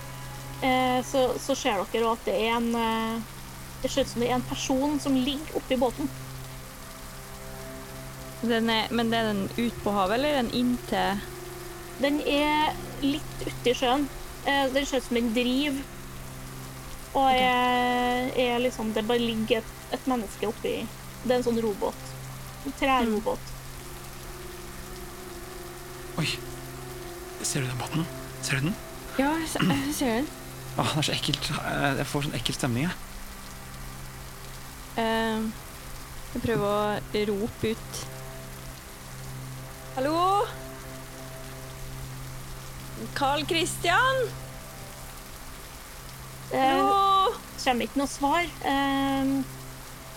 så, 1.05 1.21
så 1.41 1.55
ser 1.57 1.79
dere 1.91 2.11
at 2.13 2.25
det 2.27 2.35
er 2.37 2.55
en 2.59 2.75
eh, 2.77 3.21
Det 3.81 3.89
ser 3.89 4.05
ut 4.05 4.11
som 4.11 4.21
det 4.21 4.29
er 4.29 4.35
en 4.37 4.49
person 4.49 4.99
som 5.01 5.15
ligger 5.17 5.57
oppi 5.57 5.77
båten. 5.81 6.09
Den 8.41 8.69
er, 8.69 8.89
men 8.93 9.13
er 9.13 9.31
den 9.31 9.47
ut 9.57 9.79
på 9.83 9.93
havet, 9.93 10.17
eller 10.17 10.29
er 10.29 10.41
den 10.41 10.53
inntil 10.57 11.21
Den 12.01 12.19
er 12.25 12.75
litt 13.01 13.43
ute 13.45 13.71
i 13.71 13.73
sjøen. 13.77 14.07
Eh, 14.45 14.67
den 14.73 14.85
ser 14.85 15.01
ut 15.01 15.07
som 15.07 15.17
den 15.17 15.33
driver. 15.33 15.81
Og 17.11 17.27
er, 17.33 18.29
er 18.39 18.61
liksom 18.63 18.93
Det 18.93 19.03
bare 19.03 19.19
ligger 19.19 19.59
et, 19.59 19.71
et 19.91 20.05
menneske 20.07 20.47
oppi 20.47 20.77
Det 21.25 21.33
er 21.33 21.39
en 21.39 21.47
sånn 21.49 21.59
robåt. 21.61 22.13
En 22.65 22.77
trærobåt. 22.79 23.51
Oi. 26.21 26.29
Ser 27.41 27.65
du 27.65 27.67
den 27.67 27.81
båten? 27.81 28.05
Ser 28.45 28.61
du 28.61 28.69
den? 28.69 28.77
Ja, 29.17 29.33
jeg 29.41 29.49
ser 29.97 30.21
den. 30.21 30.29
Åh, 30.79 30.91
det 30.95 31.01
er 31.01 31.07
så 31.09 31.15
ekkelt. 31.15 31.49
Eh, 31.59 31.97
Jeg 31.99 32.07
får 32.09 32.25
sånn 32.27 32.37
ekkel 32.37 32.55
stemning, 32.57 32.87
jeg. 32.87 32.95
Eh, 35.01 35.43
jeg 36.35 36.43
prøver 36.45 37.01
å 37.01 37.23
rope 37.31 37.73
ut. 37.75 38.01
Hallo? 39.97 40.17
Carl 43.17 43.43
Christian? 43.49 44.21
Eh, 46.51 46.59
Hallo? 46.59 47.33
kommer 47.63 47.85
ikke 47.87 47.99
noe 48.01 48.09
svar. 48.11 48.47
Eh, 48.67 49.33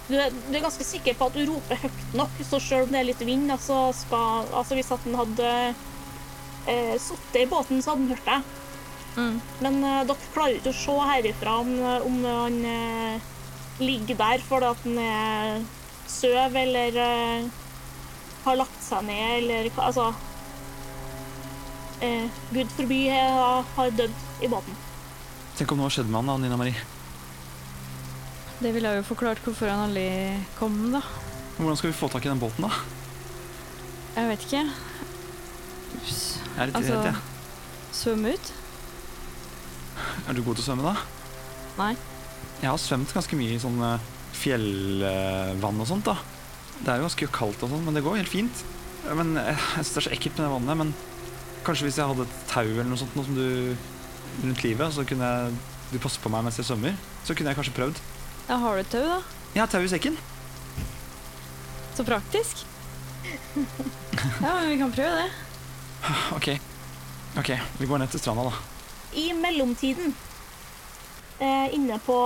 du, 0.08 0.14
er, 0.20 0.30
du 0.30 0.54
er 0.54 0.64
ganske 0.64 0.84
sikker 0.86 1.16
på 1.18 1.26
at 1.30 1.36
du 1.38 1.44
roper 1.48 1.80
høyt 1.82 2.14
nok, 2.18 2.38
så 2.46 2.60
selv 2.62 2.86
om 2.86 2.94
det 2.94 3.00
er 3.02 3.08
litt 3.10 3.22
vind, 3.24 3.50
altså 3.52 3.88
skal 3.96 4.50
Altså 4.52 4.76
hvis 4.78 4.90
at 4.94 5.04
den 5.06 5.16
hadde 5.16 5.50
eh, 6.68 6.94
sittet 7.00 7.42
i 7.42 7.48
båten, 7.50 7.82
så 7.82 7.94
hadde 7.94 8.04
den 8.06 8.14
hørt 8.14 8.28
deg. 8.28 8.52
Mm. 9.14 9.40
Men 9.62 9.80
uh, 9.84 10.02
dere 10.08 10.30
klarer 10.34 10.58
ikke 10.58 10.72
å 10.72 10.78
se 10.78 10.94
herifra 11.10 11.56
om, 11.62 11.74
om 12.08 12.16
han 12.26 12.56
uh, 12.66 13.32
ligger 13.80 14.18
der 14.18 14.42
fordi 14.42 14.70
at 14.72 14.86
han 14.86 14.98
er 15.04 15.66
søv 16.10 16.56
eller 16.58 16.98
uh, 16.98 17.50
har 18.44 18.58
lagt 18.60 18.80
seg 18.84 19.06
ned 19.08 19.36
eller 19.38 19.70
hva 19.74 19.86
Altså 19.88 20.08
eh, 22.04 22.26
Gud 22.52 22.72
forby 22.76 23.04
eh, 23.08 23.38
har 23.76 23.94
dødd 23.96 24.44
i 24.44 24.50
båten. 24.52 24.76
Tenk 25.58 25.72
om 25.72 25.80
noe 25.80 25.88
har 25.88 25.94
skjedd 25.96 26.10
med 26.10 26.20
han 26.20 26.32
da, 26.32 26.36
Nina 26.42 26.58
Marie. 26.60 26.82
Det 28.60 28.72
ville 28.74 28.90
jo 28.98 29.06
forklart 29.06 29.42
hvorfor 29.44 29.70
han 29.70 29.86
aldri 29.88 30.08
kom, 30.58 30.76
da. 30.94 31.02
Hvordan 31.56 31.78
skal 31.78 31.90
vi 31.92 31.96
få 31.96 32.10
tak 32.12 32.26
i 32.26 32.30
den 32.32 32.42
båten, 32.42 32.66
da? 32.66 32.72
Jeg 34.14 34.30
vet 34.30 34.44
ikke. 34.48 34.62
Ups. 36.00 36.20
Jeg 36.44 36.58
er 36.58 36.70
litt 36.70 36.78
Altså- 36.80 36.98
redd, 36.98 37.08
jeg. 37.10 37.16
Svømme 37.94 38.34
ut? 38.34 38.52
Er 40.28 40.36
du 40.36 40.42
god 40.42 40.58
til 40.58 40.64
å 40.64 40.68
svømme, 40.68 40.92
da? 40.92 40.94
Nei. 41.78 41.94
Jeg 42.60 42.70
har 42.70 42.80
svømt 42.80 43.12
ganske 43.14 43.38
mye 43.38 43.56
i 43.56 43.62
sånn 43.62 43.80
eh, 43.84 44.06
fjellvann 44.38 45.82
og 45.82 45.90
sånt, 45.90 46.08
da. 46.08 46.16
Det 46.80 46.90
er 46.90 47.00
jo 47.00 47.06
ganske 47.08 47.30
kaldt 47.34 47.64
og 47.64 47.72
sånn, 47.72 47.84
men 47.86 47.96
det 47.96 48.04
går 48.04 48.18
helt 48.20 48.32
fint. 48.32 48.64
Men 49.10 49.36
eh, 49.40 49.52
jeg 49.78 49.84
synes 49.84 49.92
det 49.94 50.02
er 50.02 50.06
så 50.08 50.14
ekkelt 50.16 50.38
med 50.38 50.46
det 50.46 50.54
vannet, 50.54 50.80
men 50.82 50.94
kanskje 51.64 51.88
hvis 51.88 52.00
jeg 52.00 52.10
hadde 52.10 52.26
et 52.26 52.36
tau 52.50 52.64
eller 52.66 52.90
noe 52.90 53.00
sånt, 53.00 53.14
noe 53.16 53.28
som 53.28 53.38
du 53.38 53.46
rundt 54.42 54.64
livet, 54.66 54.92
så 54.96 55.06
kunne 55.08 55.30
jeg, 55.30 55.56
du 55.94 55.98
passe 56.02 56.20
på 56.20 56.32
meg 56.32 56.44
mens 56.46 56.58
jeg 56.60 56.68
svømmer, 56.68 56.98
så 57.24 57.36
kunne 57.36 57.52
jeg 57.52 57.60
kanskje 57.60 57.76
prøvd. 57.78 58.02
Ja, 58.50 58.58
har 58.60 58.78
du 58.80 58.92
tau, 58.92 59.04
da? 59.08 59.18
Jeg 59.54 59.62
har 59.62 59.70
tau 59.72 59.84
i 59.86 59.90
sekken. 59.90 60.18
Så 61.94 62.04
praktisk. 62.06 62.64
Ja, 63.54 64.50
men 64.50 64.70
vi 64.72 64.78
kan 64.80 64.92
prøve 64.92 65.22
det. 65.22 65.28
Ok. 66.34 66.48
Ok, 67.38 67.50
vi 67.78 67.86
går 67.88 68.02
ned 68.02 68.10
til 68.12 68.20
stranda, 68.20 68.50
da. 68.50 68.73
I 69.14 69.32
mellomtiden, 69.38 70.14
eh, 71.38 71.74
inne 71.74 71.98
på 72.02 72.16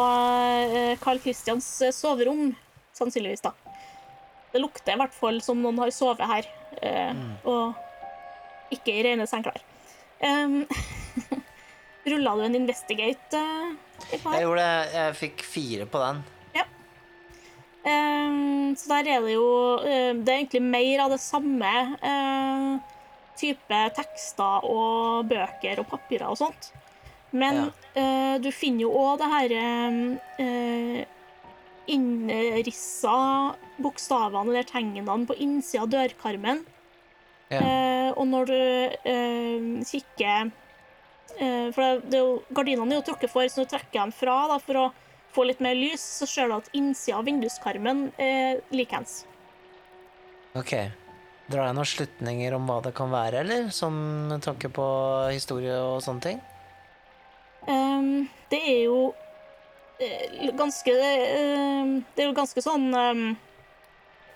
eh, 0.75 0.99
Carl 1.01 1.21
Christians 1.21 1.83
eh, 1.83 1.93
soverom, 1.93 2.55
sannsynligvis, 2.97 3.45
da. 3.45 3.53
Det 4.53 4.63
lukter 4.63 4.95
i 4.95 5.01
hvert 5.03 5.15
fall 5.15 5.43
som 5.45 5.61
noen 5.61 5.79
har 5.83 5.93
sovet 5.93 6.25
her, 6.31 6.49
eh, 6.81 7.13
og 7.45 8.73
ikke 8.73 8.95
i 8.97 9.05
rene 9.05 9.29
sengklær. 9.29 9.61
Um, 10.19 10.65
Rulla 12.09 12.35
du 12.39 12.43
en 12.47 12.57
investigate? 12.57 13.41
Jeg 14.09 14.21
gjorde 14.25 14.65
det. 14.65 14.91
Jeg 14.95 15.17
fikk 15.21 15.45
fire 15.45 15.87
på 15.87 16.01
den. 16.03 16.25
Um, 17.89 18.75
så 18.77 18.89
der 18.91 19.07
er 19.15 19.23
det 19.23 19.33
jo 19.33 19.79
Det 19.79 20.29
er 20.29 20.41
egentlig 20.41 20.61
mer 20.61 21.05
av 21.05 21.13
det 21.15 21.21
samme 21.23 21.71
Uh, 22.03 22.81
type 23.39 23.79
tekster 23.97 24.67
og 24.67 25.29
bøker 25.31 25.79
og 25.79 25.87
papirer 25.93 26.27
og 26.27 26.41
sånt. 26.41 26.73
Men 27.31 27.69
eh, 27.93 28.37
du 28.41 28.49
finner 28.55 28.87
jo 28.87 28.93
òg 28.97 29.19
det 29.21 29.29
her 29.33 29.55
uh, 30.41 31.03
innrissa 31.89 33.17
bokstavene 33.81 34.53
eller 34.53 34.69
tegnene 34.69 35.19
på 35.29 35.37
innsida 35.37 35.85
av 35.85 35.93
dørkarmen. 35.93 36.63
Ja. 37.53 37.61
Uh, 37.61 38.11
og 38.17 38.25
når 38.29 38.49
du 38.49 38.63
uh, 39.09 39.85
kikker 39.89 40.51
For 41.39 41.81
det, 41.81 42.09
det 42.11 42.19
er 42.19 42.25
jo, 42.25 42.33
gardinene 42.57 42.93
er 42.93 42.99
jo 42.99 43.07
trukket 43.11 43.31
for, 43.31 43.47
så 43.53 43.63
du 43.63 43.71
trekker 43.71 44.01
dem 44.01 44.13
fra 44.17 44.39
da, 44.51 44.57
for 44.65 44.81
å 44.81 44.87
få 45.37 45.45
litt 45.47 45.61
mer 45.63 45.77
lys, 45.77 46.03
så 46.19 46.27
ser 46.27 46.49
du 46.49 46.57
at 46.57 46.71
innsida 46.75 47.21
av 47.21 47.29
vinduskarmen 47.29 48.09
er 48.19 48.63
likeens. 48.75 49.21
Ok. 50.59 50.73
Drar 51.49 51.69
jeg 51.69 51.77
noen 51.79 51.89
slutninger 51.89 52.57
om 52.57 52.67
hva 52.69 52.81
det 52.85 52.95
kan 52.97 53.13
være, 53.13 53.45
eller? 53.45 53.69
Som 53.73 53.95
med 54.33 54.43
tanke 54.45 54.73
på 54.73 54.87
historie 55.31 55.77
og 55.79 56.03
sånne 56.05 56.25
ting? 56.25 56.41
Ehm, 57.69 58.25
det 58.49 58.63
er 58.65 58.87
jo 58.87 59.13
eh, 60.01 60.49
ganske 60.57 60.89
eh, 60.89 62.01
Det 62.15 62.23
er 62.23 62.29
jo 62.31 62.37
ganske 62.37 62.61
sånn 62.65 62.95
ehm, 62.97 63.37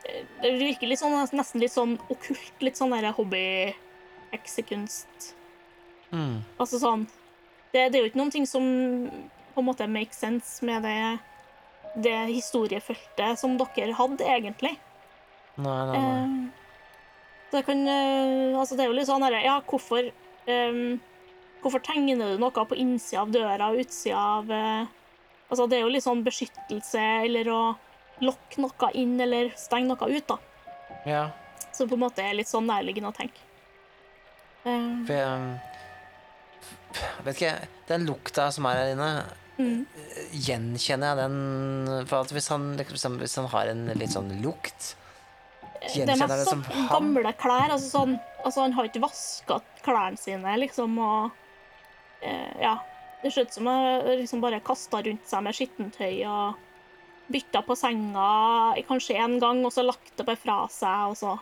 eh, 0.04 0.24
Det 0.42 0.50
virker 0.60 0.86
litt 0.90 1.00
sånn, 1.00 1.28
nesten 1.32 1.60
litt 1.62 1.72
sånn 1.72 1.94
okkult, 2.12 2.56
litt 2.60 2.76
sånn 2.76 2.92
der 2.92 3.12
hobby-heksekunst. 3.16 5.34
Mm. 6.12 6.44
Altså 6.60 6.76
sånn 6.82 7.06
det, 7.72 7.88
det 7.88 7.96
er 7.96 8.02
jo 8.02 8.08
ikke 8.10 8.20
noen 8.20 8.34
ting 8.34 8.44
som 8.44 8.64
på 9.54 9.60
en 9.62 9.64
måte 9.64 9.86
makes 9.88 10.18
sense 10.20 10.60
med 10.64 10.82
det, 10.84 11.18
det 12.04 12.28
historiefeltet 12.28 13.38
som 13.40 13.56
dere 13.56 13.94
hadde, 13.96 14.24
egentlig. 14.28 14.76
Nei, 15.56 15.86
nei, 15.88 15.96
nei. 15.96 16.02
Eh, 16.02 16.28
det 17.52 17.62
kan 17.64 17.88
Altså, 17.88 18.76
det 18.76 18.82
er 18.84 18.88
jo 18.88 18.96
litt 18.96 19.08
sånn 19.08 19.22
herre 19.24 19.40
Ja, 19.44 19.60
hvorfor 19.68 20.02
ehm, 20.48 21.00
Hvorfor 21.62 21.82
tegner 21.86 22.34
du 22.34 22.42
noe 22.42 22.64
på 22.66 22.78
innsida 22.78 23.22
av 23.22 23.32
døra 23.34 23.70
og 23.70 23.84
utsida 23.84 24.18
av 24.18 24.52
eh, 24.52 24.98
Altså, 25.52 25.66
det 25.68 25.76
er 25.76 25.82
jo 25.84 25.90
litt 25.92 26.04
sånn 26.06 26.22
beskyttelse 26.24 27.00
eller 27.26 27.48
å 27.52 27.60
lokke 28.24 28.62
noe 28.64 28.88
inn 28.96 29.18
eller 29.20 29.50
stenge 29.60 29.90
noe 29.90 30.06
ut, 30.08 30.24
da. 30.30 30.38
Ja, 31.04 31.24
Som 31.76 31.90
på 31.90 31.98
en 31.98 32.04
måte 32.06 32.24
er 32.24 32.38
litt 32.38 32.48
sånn 32.48 32.70
nærliggende 32.70 33.10
å 33.10 33.16
tenke. 33.16 33.44
Um. 34.64 35.02
for 35.04 35.12
jeg 35.12 35.60
Vet 37.26 37.34
ikke, 37.34 37.52
den 37.88 38.04
lukta 38.06 38.46
som 38.54 38.68
er 38.68 38.78
her 38.78 38.90
inne, 38.92 39.08
mm. 39.58 39.78
gjenkjenner 40.46 41.10
jeg 41.10 41.18
den 41.18 42.06
For 42.06 42.20
at 42.20 42.34
hvis 42.36 42.46
han, 42.52 42.68
liksom, 42.78 43.16
hvis 43.18 43.34
han 43.40 43.48
har 43.52 43.72
en 43.72 43.86
litt 43.98 44.12
sånn 44.14 44.30
lukt 44.44 44.92
Det 45.82 46.04
er 46.04 46.14
mest 46.20 46.50
sånn 46.50 46.62
gamle 46.92 47.32
klær. 47.40 47.72
Altså, 47.74 47.88
sånn, 47.90 48.16
altså 48.44 48.64
han 48.64 48.76
har 48.76 48.88
ikke 48.88 49.02
vaska 49.02 49.58
klærne 49.82 50.20
sine, 50.20 50.56
liksom, 50.62 50.94
og 51.02 51.32
eh, 51.32 51.41
Ja. 52.22 52.76
Det 53.22 53.30
ser 53.32 53.46
ut 53.46 53.54
som 53.54 53.66
han 53.70 54.04
liksom 54.18 54.40
bare 54.42 54.58
kasta 54.64 54.98
rundt 55.02 55.26
seg 55.30 55.42
med 55.46 55.54
skittentøy 55.54 56.24
og 56.26 56.56
bytta 57.32 57.62
på 57.64 57.76
senga 57.78 58.74
kanskje 58.88 59.14
én 59.22 59.38
gang, 59.40 59.60
og 59.64 59.70
så 59.72 59.84
lagt 59.86 60.10
det 60.18 60.26
bare 60.26 60.40
fra 60.40 60.56
seg, 60.68 61.12
og 61.12 61.16
så 61.16 61.36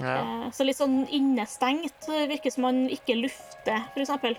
Ja. 0.00 0.14
eh, 0.16 0.50
Så 0.50 0.64
litt 0.66 0.76
sånn 0.80 1.04
innestengt. 1.08 2.06
Det 2.08 2.28
Virker 2.28 2.50
som 2.50 2.62
man 2.66 2.88
ikke 2.88 3.14
lufter, 3.20 3.84
eksempel. 3.94 4.36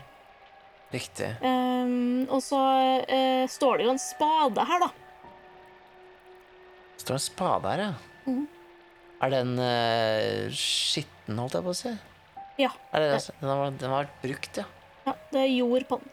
Riktig. 0.92 1.30
Um, 1.42 2.26
og 2.30 2.42
så 2.44 2.60
uh, 3.08 3.46
står 3.48 3.78
det 3.78 3.86
jo 3.86 3.92
en 3.94 4.00
spade 4.02 4.66
her, 4.66 4.80
da. 4.80 4.90
Det 6.96 7.06
står 7.06 7.18
en 7.18 7.24
spade 7.24 7.72
her, 7.72 7.84
ja. 7.86 7.94
Mm. 8.28 8.48
Er 9.26 9.30
den 9.34 9.54
uh, 9.60 10.52
skitten, 10.52 11.38
holdt 11.40 11.58
jeg 11.58 11.66
på 11.66 11.74
å 11.74 11.78
si? 11.78 11.94
Ja. 12.60 12.70
Det, 12.92 13.02
det? 13.02 13.36
Den, 13.42 13.50
har, 13.50 13.72
den 13.72 13.92
har 13.92 14.04
vært 14.06 14.22
brukt, 14.24 14.60
ja. 14.62 14.66
Ja 15.06 15.16
det 15.32 15.42
er 15.42 15.54
jord 15.54 15.88
på 15.90 16.00
den. 16.02 16.12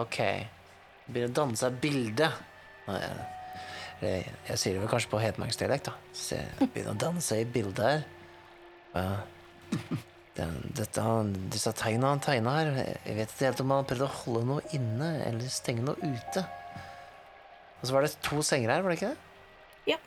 Ok. 0.00 0.18
Begynner 1.06 1.30
å 1.30 1.36
danne 1.36 1.58
seg 1.60 1.76
bilde. 1.82 2.30
Jeg, 2.88 3.28
jeg, 4.00 4.32
jeg 4.48 4.60
sier 4.60 4.74
det 4.74 4.82
vel 4.82 4.90
kanskje 4.90 5.12
på 5.12 5.20
hedmarksdialekt, 5.22 5.90
da. 5.90 6.16
Se, 6.16 6.40
det 6.58 6.70
begynner 6.72 6.96
å 6.96 7.02
danne 7.04 7.22
seg 7.24 7.44
i 7.44 7.52
bildet 7.54 7.84
her. 7.86 8.02
Ja. 8.94 9.06
Den, 10.34 10.56
dette, 10.74 11.02
disse 11.54 11.70
tegna 11.78 12.10
han 12.10 12.22
tegna 12.22 12.56
her, 12.56 12.72
jeg 13.06 13.14
vet 13.20 13.30
ikke 13.30 13.46
helt 13.46 13.60
om 13.62 13.70
han 13.70 13.86
prøvde 13.86 14.08
å 14.08 14.16
holde 14.24 14.42
noe 14.48 14.64
inne 14.74 15.10
eller 15.28 15.52
stenge 15.52 15.84
noe 15.86 15.94
ute. 16.02 16.42
Og 17.78 17.86
så 17.86 17.94
var 17.94 18.06
det 18.06 18.16
to 18.24 18.40
senger 18.42 18.72
her, 18.72 18.82
var 18.82 18.90
det 18.90 18.98
ikke 18.98 19.12
det? 19.12 19.92
Ja. 19.92 20.00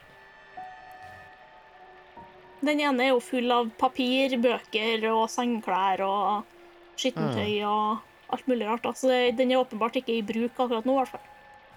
Den 2.59 2.81
ene 2.81 3.05
er 3.05 3.13
jo 3.13 3.23
full 3.23 3.55
av 3.55 3.71
papir, 3.79 4.35
bøker 4.43 5.07
og 5.13 5.29
sengeklær 5.31 6.03
og 6.03 6.56
skittentøy 6.97 7.59
Mm. 7.61 7.67
og 7.69 8.33
alt 8.33 8.47
mulig 8.49 8.67
rart. 8.67 8.83
da. 8.83 8.91
Så 8.93 9.07
det, 9.11 9.37
den 9.37 9.51
er 9.51 9.61
åpenbart 9.63 9.95
ikke 10.01 10.17
i 10.17 10.21
bruk 10.25 10.57
akkurat 10.59 10.85
nå, 10.85 10.93
i 10.97 11.01
hvert 11.03 11.13
fall. 11.15 11.27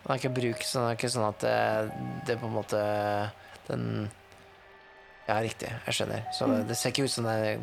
Den 0.01 0.15
er 0.15 0.19
ikke 0.19 0.35
bruk, 0.35 0.63
så 0.65 0.81
det 0.81 0.89
er 0.89 0.97
ikke 0.99 1.13
sånn 1.13 1.29
at 1.29 1.39
det, 1.45 1.93
det 2.27 2.39
på 2.41 2.47
en 2.49 2.57
måte 2.57 2.81
Den 3.69 4.11
Ja, 5.29 5.37
riktig. 5.45 5.69
Jeg 5.87 5.95
skjønner. 5.95 6.25
Så 6.35 6.47
det, 6.51 6.63
det 6.73 6.77
ser 6.77 6.91
ikke 6.91 7.05
ut 7.07 7.13
som 7.13 7.25
det 7.29 7.61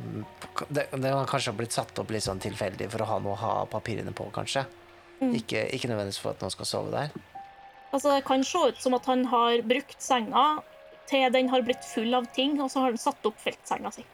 Det, 0.69 0.85
Den 0.93 1.03
har 1.11 1.25
kanskje 1.27 1.51
blitt 1.57 1.73
satt 1.75 1.97
opp 1.99 2.13
litt 2.13 2.23
sånn 2.23 2.39
tilfeldig 2.39 2.87
for 2.93 3.03
å 3.03 3.07
ha 3.09 3.17
noe 3.19 3.33
å 3.33 3.41
ha 3.41 3.53
papirene 3.65 4.13
på, 4.15 4.29
kanskje. 4.31 4.63
Ikke, 5.19 5.65
ikke 5.73 5.89
nødvendigvis 5.89 6.19
for 6.21 6.31
at 6.35 6.43
noen 6.45 6.53
skal 6.53 6.65
sove 6.69 6.91
der. 6.93 7.09
Altså, 7.91 8.13
Det 8.15 8.23
kan 8.27 8.43
se 8.45 8.61
ut 8.69 8.77
som 8.79 8.93
at 8.93 9.05
han 9.09 9.25
har 9.25 9.61
brukt 9.65 9.99
senga 9.99 10.61
til 11.09 11.31
den 11.33 11.49
har 11.49 11.61
blitt 11.65 11.83
full 11.83 12.13
av 12.13 12.25
ting, 12.35 12.59
og 12.61 12.69
så 12.69 12.83
har 12.83 12.93
han 12.93 12.97
satt 13.01 13.25
opp 13.25 13.35
feltsenga 13.41 13.91
si. 13.95 14.05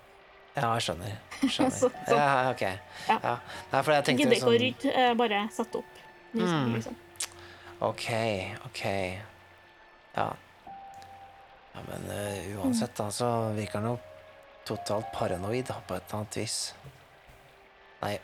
Ja, 0.56 0.68
jeg 0.78 0.84
skjønner. 0.86 1.13
Skjønner. 1.54 1.78
Så- 1.80 1.89
så- 2.08 2.18
Ja, 2.18 2.52
ok. 2.52 2.62
Ja. 3.08 3.18
Ja. 3.24 3.36
Nei, 3.72 3.82
for 3.82 3.92
jeg 3.96 4.06
tenkte 4.06 4.24
Gidder 4.24 4.36
ikke 4.38 4.46
å 4.46 4.52
sånn 4.54 4.62
rydde, 4.63 4.94
eh, 5.04 5.13
bare 5.18 5.39
sette 5.52 5.80
opp. 5.82 6.02
nye 6.34 6.46
Mm. 6.48 6.74
liksom. 6.76 6.96
Ok, 7.82 8.06
ok. 8.66 8.82
Ja. 10.16 10.28
Ja, 11.74 11.82
men 11.89 12.06
uh, 12.10 12.62
uansett, 12.62 12.94
da, 12.96 13.08
så 13.12 13.28
virker 13.58 13.80
han 13.82 13.88
jo 13.89 14.00
totalt 14.66 15.10
paranoid 15.13 15.66
da, 15.68 15.80
på 15.88 15.96
et 15.98 16.04
eller 16.06 16.20
annet 16.22 16.38
vis. 16.38 16.58
Nei, 18.04 18.20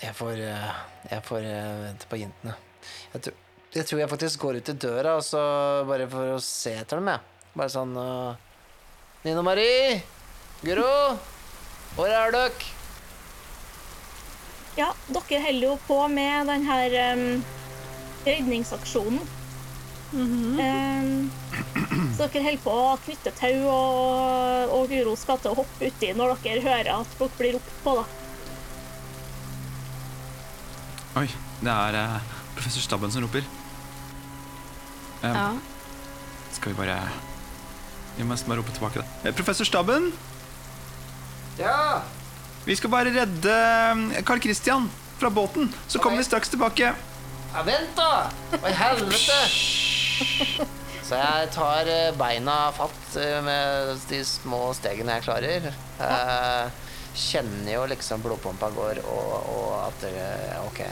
jeg 0.00 0.14
får 0.16 0.40
uh, 0.40 0.72
Jeg 1.10 1.22
får 1.28 1.44
uh, 1.44 1.84
vente 1.84 2.08
på 2.08 2.16
jentene. 2.22 2.54
Jeg, 3.12 3.22
tror- 3.26 3.36
jeg 3.76 3.86
tror 3.90 4.00
jeg 4.00 4.08
faktisk 4.14 4.40
går 4.46 4.56
ut 4.62 4.68
i 4.72 4.76
døra, 4.86 5.16
og 5.20 5.22
så 5.28 5.40
bare 5.86 6.08
for 6.08 6.34
å 6.38 6.40
se 6.40 6.72
etter 6.80 6.96
dem, 7.02 7.12
jeg. 7.12 7.20
Bare 7.56 7.68
sånn 7.72 7.92
uh, 7.96 8.34
Nina 9.24 9.42
Marie! 9.44 10.00
Guro! 10.64 10.88
Hvor 11.94 12.10
er 12.10 12.34
dere? 12.34 12.50
Ja, 14.76 14.90
dere 15.08 15.40
holder 15.46 15.68
jo 15.70 15.76
på 15.86 16.02
med 16.12 16.50
den 16.50 16.66
her 16.68 16.96
um, 17.14 17.44
redningsaksjonen. 18.26 19.22
Em, 20.16 21.30
så 22.16 22.26
dere 22.28 22.42
holder 22.44 22.60
på 22.64 22.74
å 22.76 22.98
knytte 23.06 23.32
tau, 23.38 23.56
og, 23.72 24.74
og 24.76 24.92
Guro 24.92 25.14
skal 25.18 25.40
til 25.42 25.54
å 25.54 25.58
hoppe 25.62 25.88
uti 25.88 26.12
når 26.16 26.36
dere 26.44 26.64
hører 26.66 26.92
at 26.98 27.16
dere 27.18 27.38
blir 27.40 27.56
ropt 27.56 27.78
på. 27.84 27.96
da. 28.02 28.04
Oi, 31.22 31.28
det 31.64 31.72
er 31.72 31.96
uh, 31.96 32.20
professor 32.58 32.84
Stabben 32.84 33.12
som 33.14 33.24
roper. 33.24 33.46
Um, 35.22 35.32
Ja. 35.32 35.48
Skal 36.56 36.72
vi 36.72 36.78
bare 36.78 36.94
Vi 38.16 38.24
må 38.24 38.32
nesten 38.32 38.48
bare 38.48 38.60
rope 38.62 38.72
tilbake, 38.72 39.00
da. 39.02 39.28
Eh, 39.28 39.34
Professor 39.36 39.64
Stabben, 39.68 40.06
Ja! 41.58 42.02
vi 42.66 42.74
skal 42.76 42.90
bare 42.90 43.12
redde 43.14 43.52
eh, 43.54 44.22
Carl 44.26 44.40
Christian 44.42 44.88
fra 45.18 45.30
båten. 45.30 45.72
Så 45.86 45.98
kommer 45.98 46.18
vi 46.18 46.24
straks 46.24 46.48
tilbake. 46.50 46.94
Ja, 47.54 47.62
vent 47.62 47.92
da! 47.96 48.26
Hva 48.56 48.72
i 48.72 48.74
helvete? 48.74 49.36
Så 51.06 51.14
jeg 51.20 51.52
tar 51.54 51.86
eh, 51.86 52.10
beina 52.18 52.56
fatt 52.74 53.16
eh, 53.22 53.38
med 53.46 54.02
de 54.10 54.18
små 54.26 54.72
stegene 54.74 55.14
jeg 55.20 55.26
klarer. 55.28 55.70
Jeg 56.00 56.74
kjenner 57.16 57.70
jo 57.76 57.86
liksom 57.92 58.24
blodpumpa 58.24 58.72
går, 58.74 59.00
og, 59.06 59.36
og 59.54 59.70
at 59.86 60.02
det 60.02 60.26
Ok. 60.66 60.82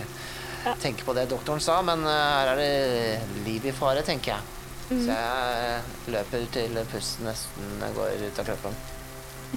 Tenker 0.81 1.05
på 1.05 1.13
det 1.13 1.27
doktoren 1.29 1.61
sa, 1.61 1.81
men 1.85 2.07
eh, 2.09 2.21
her 2.39 2.53
er 2.55 2.63
det 2.63 3.43
liv 3.49 3.67
i 3.69 3.75
fare, 3.75 4.05
tenker 4.07 4.37
jeg. 4.37 4.53
Så 4.89 5.11
jeg 5.11 5.75
eh, 5.75 5.91
løper 6.15 6.47
til 6.55 6.79
pusten 6.93 7.29
nesten 7.29 7.85
går 7.99 8.25
ut 8.29 8.41
av 8.41 8.49
kroppen. 8.53 8.81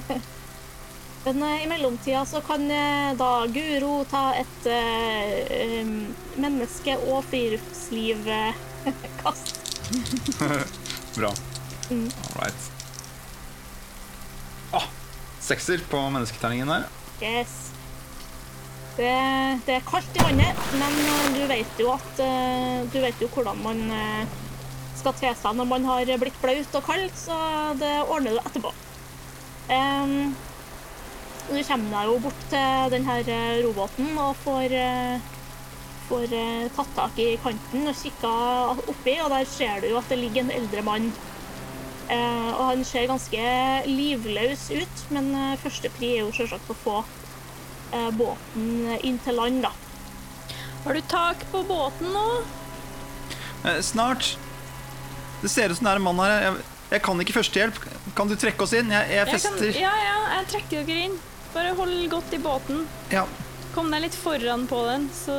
Men 1.28 1.44
eh, 1.44 1.64
i 1.64 1.68
mellomtida 1.68 2.26
så 2.26 2.42
kan 2.42 2.72
eh, 2.72 3.14
da 3.20 3.48
Guro 3.48 4.06
ta 4.08 4.34
et 4.40 4.66
eh, 4.72 5.84
menneske- 6.40 6.98
og 7.04 7.24
friluftslivkast. 7.28 9.60
Bra. 11.18 11.34
Mm. 11.90 12.08
All 12.08 12.40
right. 12.40 12.72
Ah, 14.72 14.88
sekser 15.44 15.84
på 15.92 16.10
mennesketerningen 16.16 16.68
der. 16.72 16.88
Yes. 17.20 17.76
Det, 18.96 19.12
det 19.68 19.76
er 19.76 19.84
kaldt 19.92 20.16
i 20.16 20.24
vannet, 20.24 20.56
men 20.80 20.94
du 21.36 21.44
vet 21.52 21.68
jo 21.78 21.92
at 21.94 22.18
Du 22.90 22.98
vet 23.04 23.20
jo 23.22 23.28
hvordan 23.36 23.58
man 23.62 23.78
skal 24.98 25.14
te 25.20 25.30
seg 25.38 25.54
når 25.60 25.68
man 25.70 25.86
har 25.86 26.18
blitt 26.18 26.42
blaut 26.42 26.76
og 26.80 26.84
kald, 26.88 27.12
så 27.20 27.38
det 27.78 27.92
ordner 28.08 28.32
du 28.32 28.40
etterpå. 28.42 28.72
Du 31.48 31.56
kommer 31.64 31.94
deg 31.94 32.10
jo 32.12 32.18
bort 32.26 32.42
til 32.52 32.92
den 32.92 33.06
her 33.08 33.30
eh, 33.32 33.62
robåten 33.64 34.10
og 34.20 34.36
får, 34.44 34.74
eh, 34.76 35.28
får 36.10 36.34
eh, 36.36 36.66
tatt 36.76 36.92
tak 36.98 37.22
i 37.24 37.30
kanten 37.44 37.88
og 37.88 37.96
kikka 37.96 38.32
oppi, 38.92 39.16
og 39.24 39.32
der 39.32 39.48
ser 39.48 39.80
du 39.84 39.88
jo 39.94 40.00
at 40.02 40.12
det 40.12 40.20
ligger 40.20 40.44
en 40.44 40.52
eldre 40.58 40.84
mann. 40.84 41.08
Eh, 42.12 42.50
og 42.52 42.64
han 42.74 42.84
ser 42.88 43.08
ganske 43.08 43.48
livløs 43.88 44.68
ut, 44.76 45.06
men 45.16 45.32
første 45.64 45.92
pri 45.96 46.18
er 46.18 46.26
jo 46.26 46.36
selvsagt 46.36 46.72
å 46.72 46.78
få 46.84 46.98
eh, 47.04 48.10
båten 48.20 48.98
inn 49.08 49.20
til 49.24 49.40
land, 49.40 49.64
da. 49.64 49.72
Har 50.84 50.96
du 50.96 51.04
tak 51.12 51.48
på 51.52 51.64
båten 51.68 52.12
nå? 52.16 52.26
Eh, 53.64 53.80
snart. 53.84 54.36
Det 55.42 55.52
ser 55.52 55.72
ut 55.72 55.80
som 55.80 55.88
det 55.88 55.96
er 55.96 56.02
en 56.02 56.08
mann 56.10 56.20
her. 56.24 56.36
Jeg, 56.44 56.68
jeg 56.92 57.04
kan 57.08 57.24
ikke 57.24 57.40
førstehjelp. 57.40 57.82
Kan 58.18 58.32
du 58.32 58.36
trekke 58.40 58.64
oss 58.64 58.76
inn? 58.76 58.92
Jeg, 58.92 59.10
jeg 59.16 59.34
Jeg 59.36 59.44
kan, 59.48 59.66
ja, 59.80 59.96
ja, 60.04 60.20
jeg 60.38 60.48
trekker 60.54 60.88
dere 60.88 61.10
inn. 61.10 61.18
Bare 61.54 61.72
hold 61.78 61.96
godt 62.12 62.34
i 62.34 62.40
båten. 62.44 62.84
Ja. 63.14 63.26
Kom 63.76 63.92
deg 63.94 64.02
litt 64.08 64.16
foran 64.18 64.66
på 64.70 64.82
den, 64.88 65.10
så 65.14 65.34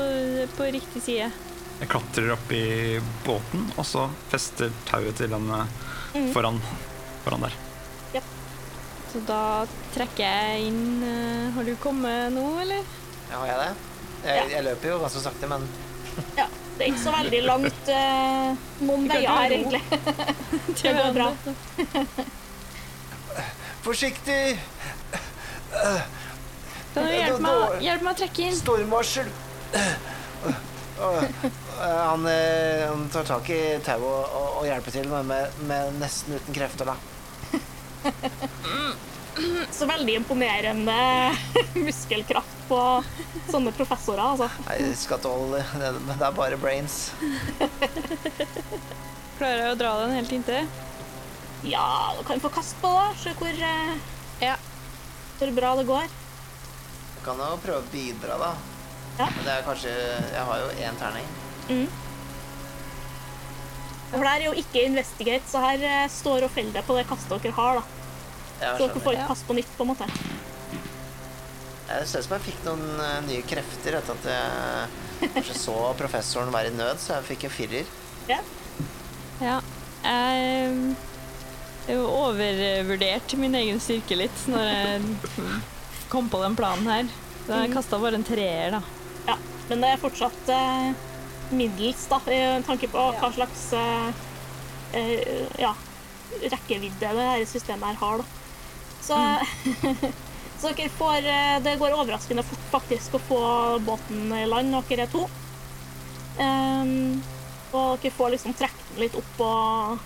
på 0.56 0.68
riktig 0.72 1.02
side. 1.04 1.30
Jeg 1.78 1.88
klatrer 1.92 2.32
opp 2.34 2.50
i 2.54 2.98
båten, 3.26 3.68
og 3.78 3.86
så 3.86 4.08
fester 4.32 4.72
tauet 4.88 5.16
til 5.20 5.30
den 5.34 5.50
eh, 5.54 5.76
Mm. 6.08 6.30
foran, 6.32 6.56
foran 7.24 7.42
der. 7.44 7.54
Så 9.08 9.20
da 9.28 9.64
trekker 9.94 10.20
jeg 10.24 10.66
inn 10.68 11.02
eh, 11.04 11.50
Har 11.54 11.64
du 11.64 11.70
kommet 11.80 12.32
nå, 12.34 12.42
eller? 12.60 12.82
Ja, 13.30 13.38
har 13.42 13.46
jeg 13.48 13.58
det? 13.60 13.68
Jeg, 14.28 14.50
jeg 14.52 14.64
løper 14.66 14.90
jo 14.90 14.98
ganske 15.00 15.22
sakte, 15.24 15.48
men 15.48 15.64
Ja, 16.36 16.44
det 16.76 16.84
er 16.84 16.90
ikke 16.90 17.04
så 17.06 17.14
veldig 17.14 17.40
langt 17.46 17.88
eh, 17.92 18.58
noen 18.84 19.06
veier 19.08 19.32
her, 19.32 19.54
egentlig. 19.56 19.80
Det 20.82 20.92
går 20.96 21.16
bra. 21.16 21.30
Forsiktig! 23.84 24.58
Kan 26.94 27.04
du 27.04 27.12
hjelpe 27.12 27.40
meg, 27.44 27.82
hjelp 27.84 28.02
meg 28.06 28.12
å 28.14 28.18
trekke 28.22 28.46
inn? 28.48 28.56
Stormvarsel! 28.58 29.28
Eh, 29.78 29.94
Han, 31.78 32.24
eh, 32.26 32.88
han 32.88 33.04
tar 33.14 33.22
tak 33.28 33.50
i 33.54 33.58
tauet 33.86 34.02
og, 34.02 34.24
og, 34.34 34.48
og 34.58 34.64
hjelper 34.66 34.90
til, 34.96 35.06
men 35.12 35.28
med, 35.30 35.60
med 35.68 35.92
nesten 36.00 36.34
uten 36.40 36.56
krefter, 36.56 36.90
da. 36.90 36.96
Så 39.70 39.86
veldig 39.86 40.16
imponerende 40.18 40.96
muskelkraft 41.86 42.64
på 42.66 42.80
sånne 43.52 43.70
professorer, 43.76 44.24
altså. 44.24 44.48
Nei, 44.66 44.80
skatoll, 44.98 45.54
det, 45.54 45.92
det 46.08 46.18
er 46.18 46.34
bare 46.34 46.58
brains. 46.58 47.12
Klarer 49.38 49.62
jeg 49.68 49.76
å 49.76 49.78
dra 49.78 49.92
den 50.02 50.16
helt 50.18 50.34
inntil? 50.34 50.66
Ja, 51.70 51.86
du 52.18 52.24
kan 52.26 52.42
få 52.42 52.50
kast 52.58 52.74
på 52.82 52.90
det. 52.90 53.14
Se 53.22 53.36
hvor, 53.38 53.54
eh, 53.70 53.94
Ja. 54.42 54.56
Hvor 55.38 55.54
bra 55.56 55.74
det 55.78 55.86
går. 55.88 56.16
Du 57.14 57.22
kan 57.24 57.40
jo 57.42 57.54
prøve 57.62 57.82
å 57.82 57.88
bidra, 57.92 58.38
da. 58.40 58.52
Ja. 59.18 59.26
Men 59.34 59.46
det 59.46 59.54
er 59.56 59.64
kanskje 59.66 59.90
Jeg 59.90 60.42
har 60.46 60.60
jo 60.62 60.68
én 60.78 60.98
terning. 61.00 61.30
For 64.08 64.24
det 64.24 64.32
er 64.32 64.44
jo 64.46 64.52
ikke 64.56 64.84
investigate, 64.88 65.44
så 65.50 65.60
her 65.60 65.82
eh, 65.84 66.04
står 66.12 66.46
og 66.46 66.52
feller 66.54 66.78
det 66.78 66.84
på 66.86 66.96
det 66.96 67.04
kastet 67.10 67.34
dere 67.44 67.56
har, 67.58 67.80
da. 67.80 67.98
Så 68.58 68.86
dere 68.86 69.02
får 69.04 69.18
ikke 69.18 69.30
kaste 69.32 69.48
på 69.48 69.56
nytt, 69.58 69.74
på 69.76 69.84
en 69.84 69.90
måte. 69.92 70.08
Det 71.88 71.98
ser 72.08 72.22
ut 72.22 72.26
som 72.26 72.34
jeg 72.36 72.46
fikk 72.50 72.64
noen 72.66 72.86
uh, 73.00 73.18
nye 73.24 73.44
krefter 73.48 73.96
etter 73.96 74.16
at 74.16 74.26
jeg 74.28 75.30
kanskje 75.34 75.56
så 75.56 75.76
professoren 75.98 76.52
være 76.52 76.72
i 76.72 76.76
nød, 76.76 77.00
så 77.00 77.16
jeg 77.16 77.28
fikk 77.30 77.46
en 77.48 77.54
firer. 77.54 77.92
Ja. 78.28 78.40
Ja. 79.44 79.60
Jeg 80.04 80.94
jeg 81.88 81.96
har 81.96 82.04
overvurdert 82.12 83.34
min 83.40 83.56
egen 83.56 83.78
styrke 83.80 84.18
litt 84.20 84.40
når 84.52 84.66
jeg 84.68 85.58
kom 86.12 86.28
på 86.28 86.40
den 86.42 86.56
planen 86.58 86.88
her. 86.88 87.12
Så 87.46 87.60
jeg 87.62 87.72
kasta 87.72 88.00
bare 88.00 88.18
en 88.20 88.26
treer, 88.28 88.74
da. 88.76 88.82
ja. 89.30 89.36
Men 89.68 89.84
det 89.84 89.92
er 89.92 90.00
fortsatt 90.00 90.50
eh, 90.52 90.90
middels, 91.56 92.04
da, 92.10 92.20
i 92.28 92.40
tanke 92.66 92.90
på 92.92 93.04
hva 93.20 93.30
slags 93.32 93.64
eh, 93.76 94.08
eh, 94.96 95.46
ja, 95.60 95.72
rekkevidde 96.44 97.12
det 97.16 97.28
her 97.30 97.44
systemet 97.48 97.88
her 97.90 98.00
har, 98.02 98.20
da. 98.20 98.36
Så, 99.08 99.16
så 100.60 100.74
dere 100.76 100.92
får 100.92 101.24
eh, 101.24 101.56
Det 101.64 101.78
går 101.80 101.96
overraskende 101.96 102.44
fort 102.44 102.68
faktisk 102.74 103.16
å 103.16 103.24
få 103.30 103.42
båten 103.84 104.32
i 104.36 104.44
land, 104.48 104.72
når 104.74 104.88
dere 104.90 105.08
er 105.08 105.12
to. 105.14 105.24
Um, 106.38 107.18
og 107.72 107.96
dere 108.02 108.14
får 108.14 108.36
liksom 108.36 108.56
trekke 108.56 108.92
den 108.92 109.02
litt 109.06 109.16
opp 109.18 109.40
og, 109.44 110.04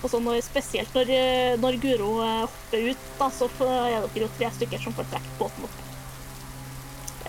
og 0.00 0.08
så 0.08 0.20
når, 0.22 0.40
spesielt 0.44 0.94
når, 0.96 1.12
eh, 1.12 1.54
når 1.60 1.78
Guro 1.82 2.10
eh, 2.24 2.42
hopper 2.46 2.90
ut, 2.90 3.06
da, 3.18 3.28
så 3.36 3.48
er 3.66 4.06
dere 4.06 4.24
jo 4.24 4.30
tre 4.38 4.48
stykker 4.56 4.80
som 4.80 4.96
får 4.96 5.08
trukket 5.12 5.34
båten 5.40 5.66
opp. 5.68 5.82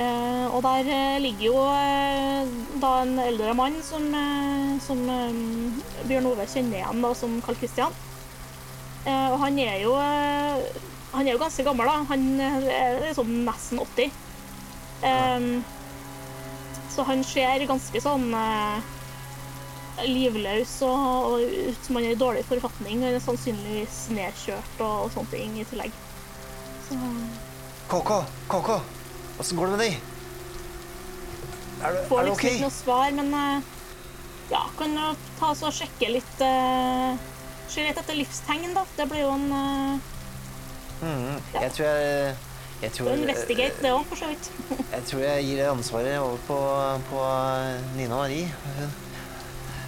Eh, 0.02 0.46
og 0.48 0.62
der 0.64 0.88
eh, 0.88 1.18
ligger 1.24 1.46
jo 1.50 1.66
da 2.82 2.94
en 3.02 3.20
eldre 3.20 3.56
mann 3.60 3.76
som, 3.84 4.08
som 4.86 5.04
Bjørn 6.08 6.32
Ove 6.32 6.48
kjenner 6.48 6.80
igjen 6.80 7.04
da, 7.04 7.12
som 7.18 7.36
Karl 7.44 7.60
Christian. 7.60 8.00
Eh, 9.04 9.28
og 9.34 9.40
han 9.42 9.58
er 9.60 9.80
jo 9.82 9.96
Han 11.12 11.28
er 11.28 11.34
jo 11.34 11.42
ganske 11.42 11.64
gammel, 11.66 11.90
da. 11.90 12.06
Han 12.08 12.40
er 12.40 13.02
liksom 13.04 13.32
nesten 13.44 13.82
80. 13.84 14.12
Eh, 15.04 15.48
så 16.92 17.04
han 17.08 17.24
ser 17.28 17.66
ganske 17.68 18.02
sånn 18.04 18.30
eh, 18.36 18.92
livløs 20.08 20.78
og, 20.88 21.04
og 21.34 21.42
ut 21.72 21.86
som 21.86 22.00
han 22.00 22.08
er 22.08 22.16
i 22.16 22.20
dårlig 22.20 22.46
forfatning. 22.48 23.04
Han 23.06 23.18
er 23.18 23.24
sannsynligvis 23.24 24.04
nedkjørt 24.16 24.84
og, 24.86 25.06
og 25.06 25.12
sånne 25.16 25.34
ting 25.34 25.60
i 25.62 25.68
tillegg. 25.70 25.96
Så 26.88 26.98
KK, 27.92 28.12
KK, 28.52 28.72
åssen 29.42 29.60
går 29.60 29.72
det 29.72 29.76
med 29.76 29.84
deg? 29.86 30.00
Er 31.82 31.96
du, 31.96 32.04
får 32.08 32.22
er 32.22 32.28
du 32.28 32.32
liksom 32.32 32.52
ikke 32.52 32.68
noe 32.68 32.76
svar, 32.76 33.16
men 33.18 33.34
eh, 33.36 33.70
ja, 34.52 34.62
kan 34.78 34.96
jo 34.96 35.12
ta 35.40 35.52
oss 35.52 35.64
og 35.66 35.76
sjekke 35.76 36.12
litt 36.14 36.46
uh, 36.46 37.18
Se 37.72 37.84
litt 37.86 37.96
etter 37.96 38.18
livstegn, 38.18 38.74
da. 38.76 38.82
Det 38.98 39.06
blir 39.08 39.24
jo 39.24 39.30
en 39.32 39.46
uh, 39.56 40.10
mm, 41.00 41.38
Ja. 41.54 41.62
Jeg 41.64 41.76
tror 41.78 41.88
jeg 41.88 42.34
jeg 42.82 42.96
tror, 42.96 43.12
investigate, 43.14 43.78
det 43.84 43.92
òg, 43.94 44.08
for 44.10 44.18
så 44.18 44.28
vidt. 44.32 44.48
jeg 44.96 45.04
tror 45.06 45.22
jeg 45.22 45.44
gir 45.46 45.68
ansvaret 45.70 46.18
over 46.18 46.40
på, 46.48 46.58
på 47.12 47.26
Nina 47.94 48.18
Marie. 48.18 48.50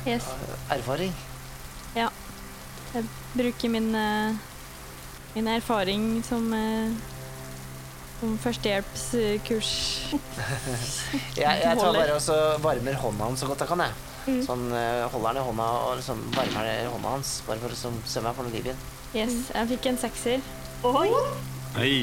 Yes. 0.06 0.28
erfaring. 0.74 1.14
Ja. 1.96 2.10
Jeg 2.94 3.06
bruker 3.34 3.70
min, 3.70 3.96
eh, 3.96 4.36
min 5.36 5.48
erfaring 5.48 6.24
som, 6.26 6.54
eh, 6.54 6.92
som 8.20 8.38
førstehjelpskurs. 8.38 9.72
Jeg, 11.38 11.62
jeg 11.64 11.78
tar 11.78 11.94
bare 11.94 12.16
og 12.16 12.22
så 12.22 12.58
varmer 12.62 12.94
hånda 12.94 13.30
hans 13.30 13.40
så 13.40 13.48
godt 13.48 13.64
jeg 13.64 13.68
kan. 13.68 13.80
jeg. 13.80 13.94
Mm. 14.26 14.42
Sånn, 14.46 14.66
eh, 14.72 15.06
holder 15.12 15.34
den 15.34 15.42
i 15.42 15.46
hånda 15.48 15.70
og 15.88 15.96
liksom 16.00 16.22
varmer 16.36 16.68
den 16.68 16.86
i 16.86 16.92
hånda 16.92 17.16
hans. 17.16 17.34
Bare 17.48 17.60
for 17.60 17.68
å 17.68 17.74
liksom, 17.74 17.98
se 18.06 18.20
om 18.20 18.30
jeg 18.30 18.38
får 18.38 18.48
noe 18.48 18.56
liv 18.56 18.70
igjen. 18.70 18.84
Yes, 19.14 19.40
jeg 19.54 19.72
fikk 19.74 19.90
en 19.92 20.00
sekser. 20.02 20.46
Oi. 20.84 21.10
Hei. 21.76 21.96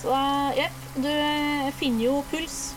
Så 0.00 0.14
uh, 0.14 0.50
jepp, 0.56 0.84
du 0.96 1.10
finner 1.76 2.06
jo 2.06 2.20
puls 2.30 2.70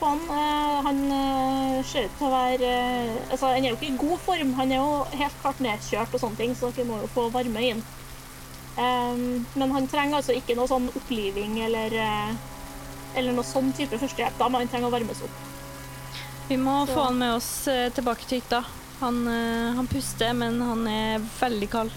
på 0.00 0.10
han. 0.12 0.22
Eh, 0.36 0.76
han 0.86 1.00
eh, 1.16 1.80
ser 1.88 2.06
ut 2.08 2.14
til 2.18 2.28
å 2.28 2.32
være 2.32 2.68
eh, 2.68 3.16
Altså, 3.30 3.50
han 3.52 3.64
er 3.64 3.70
jo 3.72 3.78
ikke 3.78 3.90
i 3.90 3.98
god 4.00 4.22
form. 4.26 4.54
Han 4.60 4.72
er 4.72 4.80
jo 4.80 5.18
helt 5.18 5.40
klart 5.42 5.60
nedkjørt 5.64 6.14
og 6.16 6.22
sånne 6.24 6.40
ting, 6.40 6.54
så 6.58 6.70
dere 6.72 6.88
må 6.88 7.00
jo 7.02 7.10
få 7.14 7.26
varme 7.34 7.64
inn. 7.72 7.82
Um, 8.72 9.44
men 9.60 9.72
han 9.74 9.86
trenger 9.92 10.16
altså 10.22 10.32
ikke 10.32 10.54
noe 10.56 10.64
sånn 10.70 10.86
oppliving 10.96 11.58
eller 11.60 11.92
eh, 11.92 12.30
eller 13.20 13.34
noe 13.36 13.44
sånn 13.44 13.68
type 13.76 13.98
førstehjelp, 14.00 14.38
da, 14.40 14.46
må 14.48 14.62
han 14.62 14.70
trenger 14.72 14.88
å 14.88 14.94
varmes 14.94 15.18
opp. 15.26 15.42
Vi 16.48 16.56
må 16.56 16.86
Så- 16.86 16.94
få 16.94 17.04
han 17.10 17.18
med 17.20 17.34
oss 17.34 17.68
eh, 17.68 17.90
tilbake 17.92 18.24
til 18.24 18.40
hytta. 18.40 18.62
Han, 19.02 19.26
eh, 19.28 19.74
han 19.76 19.86
puster, 19.90 20.32
men 20.32 20.60
han 20.64 20.86
er 20.88 21.18
veldig 21.40 21.68
kald. 21.70 21.92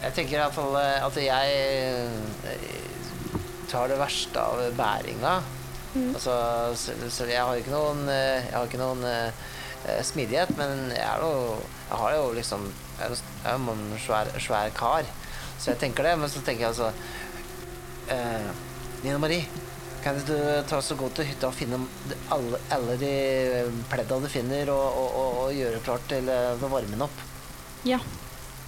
Jeg 0.00 0.14
tenker 0.16 0.38
i 0.38 0.40
hvert 0.40 0.56
fall 0.56 0.76
eh, 0.80 1.04
at 1.04 1.16
jeg 1.20 1.56
eh, 2.48 2.99
tar 3.70 3.90
det 3.90 3.98
verste 4.00 4.42
av 4.42 4.60
bæringa. 4.76 5.38
Mm. 5.94 6.12
Altså, 6.14 6.34
så, 6.78 6.94
så 7.10 7.26
jeg 7.26 7.42
har 7.42 7.58
ikke 7.58 7.74
noen, 7.74 8.04
eh, 8.12 8.50
har 8.52 8.68
ikke 8.68 8.80
noen 8.80 9.02
eh, 9.08 9.48
smidighet, 10.06 10.52
men 10.58 10.90
jeg 10.94 11.06
er 11.06 11.24
jo 11.24 11.58
Jeg 11.90 11.98
har 11.98 12.12
jo 12.14 12.26
liksom 12.36 12.66
Jeg 13.00 13.16
er 13.48 13.56
jo 13.56 13.72
en 13.72 13.96
svær, 13.98 14.28
svær 14.38 14.70
kar. 14.76 15.08
Så 15.58 15.72
jeg 15.72 15.80
tenker 15.80 16.06
det, 16.06 16.18
men 16.20 16.30
så 16.30 16.42
tenker 16.44 16.66
jeg 16.66 16.70
altså 16.70 16.92
uh, 18.10 18.50
Nina 19.02 19.18
Marie, 19.20 19.44
kan 20.04 20.16
du 20.24 20.36
ta 20.68 20.78
så 20.80 20.96
gå 20.96 21.08
til 21.16 21.28
hytta 21.28 21.50
og 21.50 21.56
finne 21.56 21.80
alle, 22.32 22.60
alle 22.72 22.96
de 23.00 23.12
pledda 23.90 24.20
du 24.22 24.28
finner, 24.32 24.72
og, 24.72 25.00
og, 25.02 25.16
og, 25.20 25.40
og 25.42 25.56
gjøre 25.56 25.82
klart 25.84 26.06
til 26.12 26.28
å 26.32 26.70
varme 26.70 26.94
den 26.94 27.04
opp? 27.04 27.24
Ja. 27.88 28.00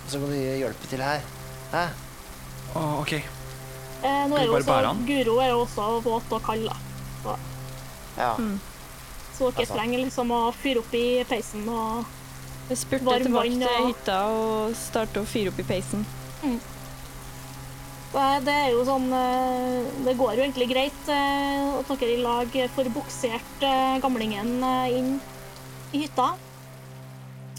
Så 0.09 0.21
kan 0.21 0.33
du 0.33 0.37
hjelpe 0.37 0.91
til 0.91 1.05
her. 1.05 1.25
Hæ? 1.73 1.87
Å, 2.77 2.85
ok. 3.05 3.42
Eh, 4.03 4.25
nå 4.29 4.37
er 4.39 4.47
jo 4.47 4.57
også. 4.59 4.97
Guro 5.07 5.37
er 5.41 5.49
jo 5.53 5.61
også 5.65 5.89
våt 6.03 6.33
og 6.33 6.43
kald, 6.43 6.67
da. 6.69 6.77
Så, 7.23 7.37
Ja. 8.19 8.35
Mm. 8.39 8.59
så 9.39 9.51
dere 9.53 9.63
Altså. 9.67 9.75
trenger 9.77 9.99
liksom 10.05 10.31
å 10.31 10.53
fyre 10.55 10.79
opp 10.83 10.93
i 10.95 11.25
peisen 11.29 11.69
og 11.69 12.05
Jeg 12.69 12.79
spurte 12.79 13.05
Varm 13.05 13.23
tilbake 13.23 13.51
vann 13.51 13.59
til 13.61 13.69
og- 13.69 13.89
hytta 13.89 14.19
og 14.27 14.75
starte 14.77 15.21
å 15.21 15.27
fyre 15.27 15.49
opp 15.53 15.59
i 15.59 15.63
peisen. 15.63 16.07
Det, 18.13 18.45
det 18.45 18.53
er 18.53 18.71
jo 18.73 18.83
sånn 18.85 19.07
eh, 19.17 19.85
Det 20.05 20.17
går 20.19 20.35
jo 20.37 20.43
egentlig 20.45 20.69
greit 20.69 21.09
eh, 21.09 21.79
at 21.81 21.89
dere 21.99 22.13
i 22.13 22.21
lag 22.23 22.47
får 22.77 22.91
buksert 22.93 23.63
eh, 23.65 23.99
gamlingen 24.05 24.63
inn 24.93 25.21
i 25.93 26.03
hytta. 26.05 26.35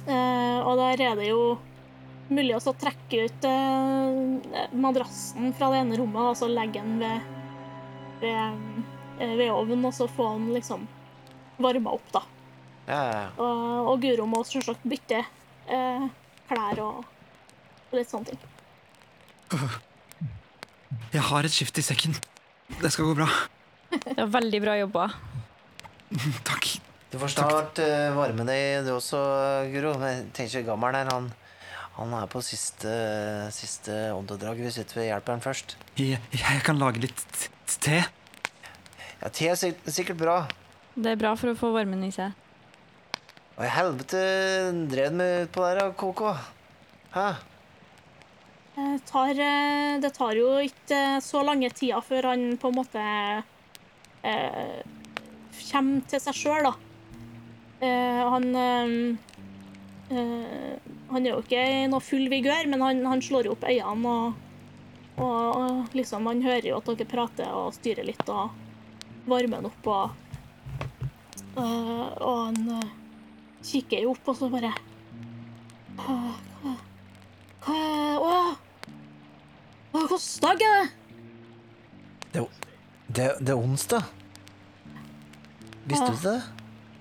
Eh, 0.08 0.60
Og 0.64 0.78
der 0.78 1.02
er 1.10 1.16
det 1.16 1.30
jo 1.32 1.58
mulig 2.36 2.56
å 2.58 2.74
trekke 2.78 3.26
ut 3.28 3.48
eh, 3.48 4.74
madrassen 4.76 5.54
fra 5.58 5.70
det 5.74 5.84
ene 5.84 6.00
rommet 6.00 6.32
og 6.32 6.38
så 6.40 6.50
legge 6.52 6.82
den 6.82 7.00
ved, 7.02 7.32
ved, 8.24 8.84
eh, 9.20 9.34
ved 9.40 9.50
ovnen, 9.54 9.86
og 9.90 9.96
så 9.96 10.10
få 10.12 10.34
den 10.38 10.52
liksom 10.58 10.88
varma 11.64 11.96
opp, 11.96 12.12
da. 12.14 12.24
Ja. 12.88 13.02
Og, 13.40 13.94
og 13.94 14.04
Guro 14.04 14.28
må 14.28 14.42
selvsagt 14.48 14.84
bytte 14.90 15.22
eh, 15.72 16.08
klær 16.50 16.84
og, 16.84 17.04
og 17.90 17.98
litt 17.98 18.12
sånne 18.12 18.34
ting. 18.34 18.50
Jeg 21.14 21.22
har 21.30 21.46
et 21.46 21.54
skift 21.54 21.78
i 21.78 21.86
sekken. 21.86 22.16
Det 22.82 22.90
skal 22.94 23.12
gå 23.12 23.20
bra. 23.22 23.30
Det 23.94 24.18
var 24.18 24.32
veldig 24.40 24.62
bra 24.64 24.76
jobba. 24.80 25.08
Takk. 26.48 26.74
Du 27.14 27.20
får 27.22 27.36
snart 27.36 27.78
uh, 27.78 28.10
varme 28.18 28.46
deg, 28.48 28.88
du 28.88 28.96
også, 28.96 29.20
Guro. 29.70 29.94
Jeg 30.02 30.24
tenker 30.34 30.66
gammelen 30.66 30.98
her, 30.98 31.12
han, 31.14 31.28
han 31.94 32.14
er 32.18 32.30
på 32.32 32.42
siste, 32.42 32.92
siste 33.54 33.96
åndedrag. 34.16 34.62
Hvis 34.66 34.80
ikke 34.82 35.02
vi 35.02 35.10
hjelper 35.12 35.36
han 35.36 35.44
først. 35.44 35.76
Jeg, 36.00 36.20
jeg 36.34 36.64
kan 36.66 36.82
lage 36.82 37.04
litt 37.04 37.24
te. 37.84 38.02
Ja, 39.22 39.30
te 39.30 39.52
er 39.52 39.60
sikkert 39.94 40.20
bra. 40.20 40.38
Det 40.96 41.14
er 41.14 41.20
bra 41.22 41.36
for 41.38 41.54
å 41.54 41.58
få 41.58 41.70
varmen 41.76 42.02
i 42.06 42.12
seg. 42.14 42.34
Hva 43.54 43.68
i 43.68 43.74
helvete 43.74 44.22
drev 44.90 45.12
du 45.14 45.18
med 45.20 45.48
utpå 45.48 45.66
der, 45.68 45.92
KK? 45.98 46.22
Hæ? 47.14 47.28
Det 48.74 49.04
tar, 49.06 49.38
eh, 49.38 50.00
det 50.02 50.10
tar 50.16 50.34
jo 50.34 50.56
ikke 50.66 50.98
eh, 50.98 51.20
så 51.22 51.44
lange 51.46 51.70
tida 51.78 52.00
før 52.02 52.32
han 52.32 52.56
på 52.58 52.72
en 52.72 52.78
måte 52.80 53.04
eh, 54.26 54.80
kommer 55.70 56.02
til 56.10 56.24
seg 56.24 56.40
sjøl, 56.40 56.66
da. 56.66 56.74
Eh, 57.86 58.24
han 58.34 58.50
eh, 58.58 58.90
eh, 58.90 59.53
Han 60.14 61.26
er 61.26 61.30
jo 61.32 61.44
ikke 61.44 61.62
i 61.62 61.86
noe 61.92 62.04
full 62.04 62.26
vigør, 62.32 62.68
men 62.72 62.82
han, 62.84 63.04
han 63.06 63.22
slår 63.24 63.50
jo 63.50 63.56
opp 63.56 63.66
øynene 63.70 64.14
og, 64.14 64.42
og, 65.22 65.94
liksom 65.94 66.26
Han 66.30 66.42
hører 66.42 66.72
jo 66.72 66.80
at 66.80 66.90
dere 66.90 67.10
prater 67.10 67.54
og 67.54 67.74
styrer 67.76 68.08
litt 68.08 68.26
og 68.34 68.54
varmer 69.30 69.62
han 69.62 69.70
opp 69.70 69.90
og 69.94 70.06
eh, 71.62 72.08
Og 72.18 72.40
han 72.48 72.74
eh, 72.80 72.90
kikker 73.64 74.04
jo 74.08 74.16
opp 74.16 74.34
og 74.34 74.40
så 74.40 74.50
bare 74.54 74.74
Hva, 76.02 76.18
hva, 76.64 76.76
Å! 78.20 78.36
Hva 79.94 80.20
dag 80.44 80.66
er 80.66 80.74
det? 80.74 80.90
Det, 82.34 82.42
det, 83.14 83.28
det 83.46 83.54
er 83.54 83.60
onsdag. 83.60 84.08
Visste 85.86 86.10
du 86.10 86.24
det? 86.24 86.40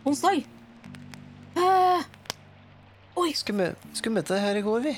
Onsdag? 0.04 0.44
Oi, 3.32 3.36
Skulle, 3.40 3.70
skulle 3.96 4.18
møte 4.18 4.34
deg 4.34 4.42
her 4.44 4.58
i 4.60 4.62
går, 4.64 4.82
vi. 4.84 4.90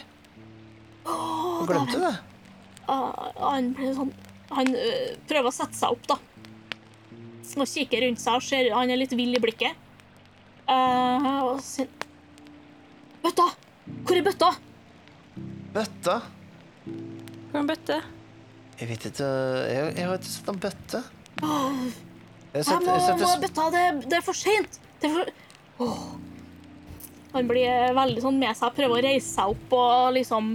åh, 1.07 1.61
Og 1.63 1.69
glemte 1.71 2.01
det. 2.03 2.15
Ah, 2.91 3.29
han 3.39 3.69
ble 3.77 3.93
sånn 3.95 4.11
Han 4.51 4.73
øh, 4.75 5.13
prøver 5.31 5.49
å 5.49 5.55
sette 5.55 5.79
seg 5.79 5.95
opp, 5.95 6.09
da. 6.11 6.17
Og 7.55 7.69
kikker 7.71 8.03
rundt 8.03 8.19
seg 8.19 8.41
og 8.41 8.43
ser 8.43 8.73
Han 8.75 8.91
er 8.91 8.99
litt 8.99 9.15
vill 9.15 9.37
i 9.39 9.41
blikket. 9.41 9.79
Uh, 10.67 11.29
og 11.45 11.63
sier 11.63 11.87
Bøtta! 13.23 13.47
Hvor 14.03 14.19
er 14.19 14.27
bøtta? 14.27 14.51
Bøtta? 15.77 16.19
Hvor 16.89 17.55
er 17.55 17.63
en 17.63 17.71
bøtte? 17.71 18.01
Jeg 18.81 18.91
vet 18.91 19.09
ikke 19.13 19.31
Jeg, 19.71 19.95
jeg 19.95 20.09
har 20.09 20.19
ikke 20.19 20.33
sett 20.33 20.51
noen 20.51 20.63
bøtte. 20.67 21.05
Åh, 21.45 21.81
Jeg 22.57 22.67
sett, 22.67 22.75
jeg 22.75 22.83
må, 22.83 22.99
jeg 22.99 23.07
sett 23.07 23.23
må 23.23 23.31
ha 23.31 23.41
bøtta. 23.47 23.71
Det, 23.77 23.89
det 24.11 24.19
er 24.19 24.27
for 24.27 24.43
seint. 24.43 24.81
Det 24.99 25.13
er 25.13 25.19
for 25.21 25.85
Åh. 25.87 26.24
Han 27.35 27.49
blir 27.51 27.95
veldig 27.97 28.23
sånn 28.23 28.39
med 28.39 28.57
seg, 28.57 28.75
prøver 28.77 29.01
å 29.01 29.05
reise 29.09 29.27
seg 29.35 29.55
opp 29.55 29.73
og 29.75 30.13
liksom 30.15 30.53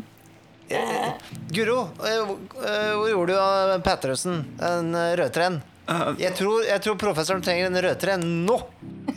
eh, 0.72 1.12
Guro, 1.52 1.82
eh, 2.08 2.22
hvor 2.30 2.63
eh, 2.70 3.12
gjorde 3.12 3.34
du 3.36 3.39
av 3.42 3.74
Patterson? 3.84 4.39
En 4.63 4.94
eh, 4.96 5.12
rødtren? 5.20 5.60
Eh, 5.89 6.06
Jeg 6.24 6.36
tror, 6.39 6.63
jeg 6.68 6.84
tror 6.86 6.96
professoren 7.02 7.44
trenger 7.44 7.68
en 7.70 7.82
rødtren 7.84 8.24
nå! 8.48 8.58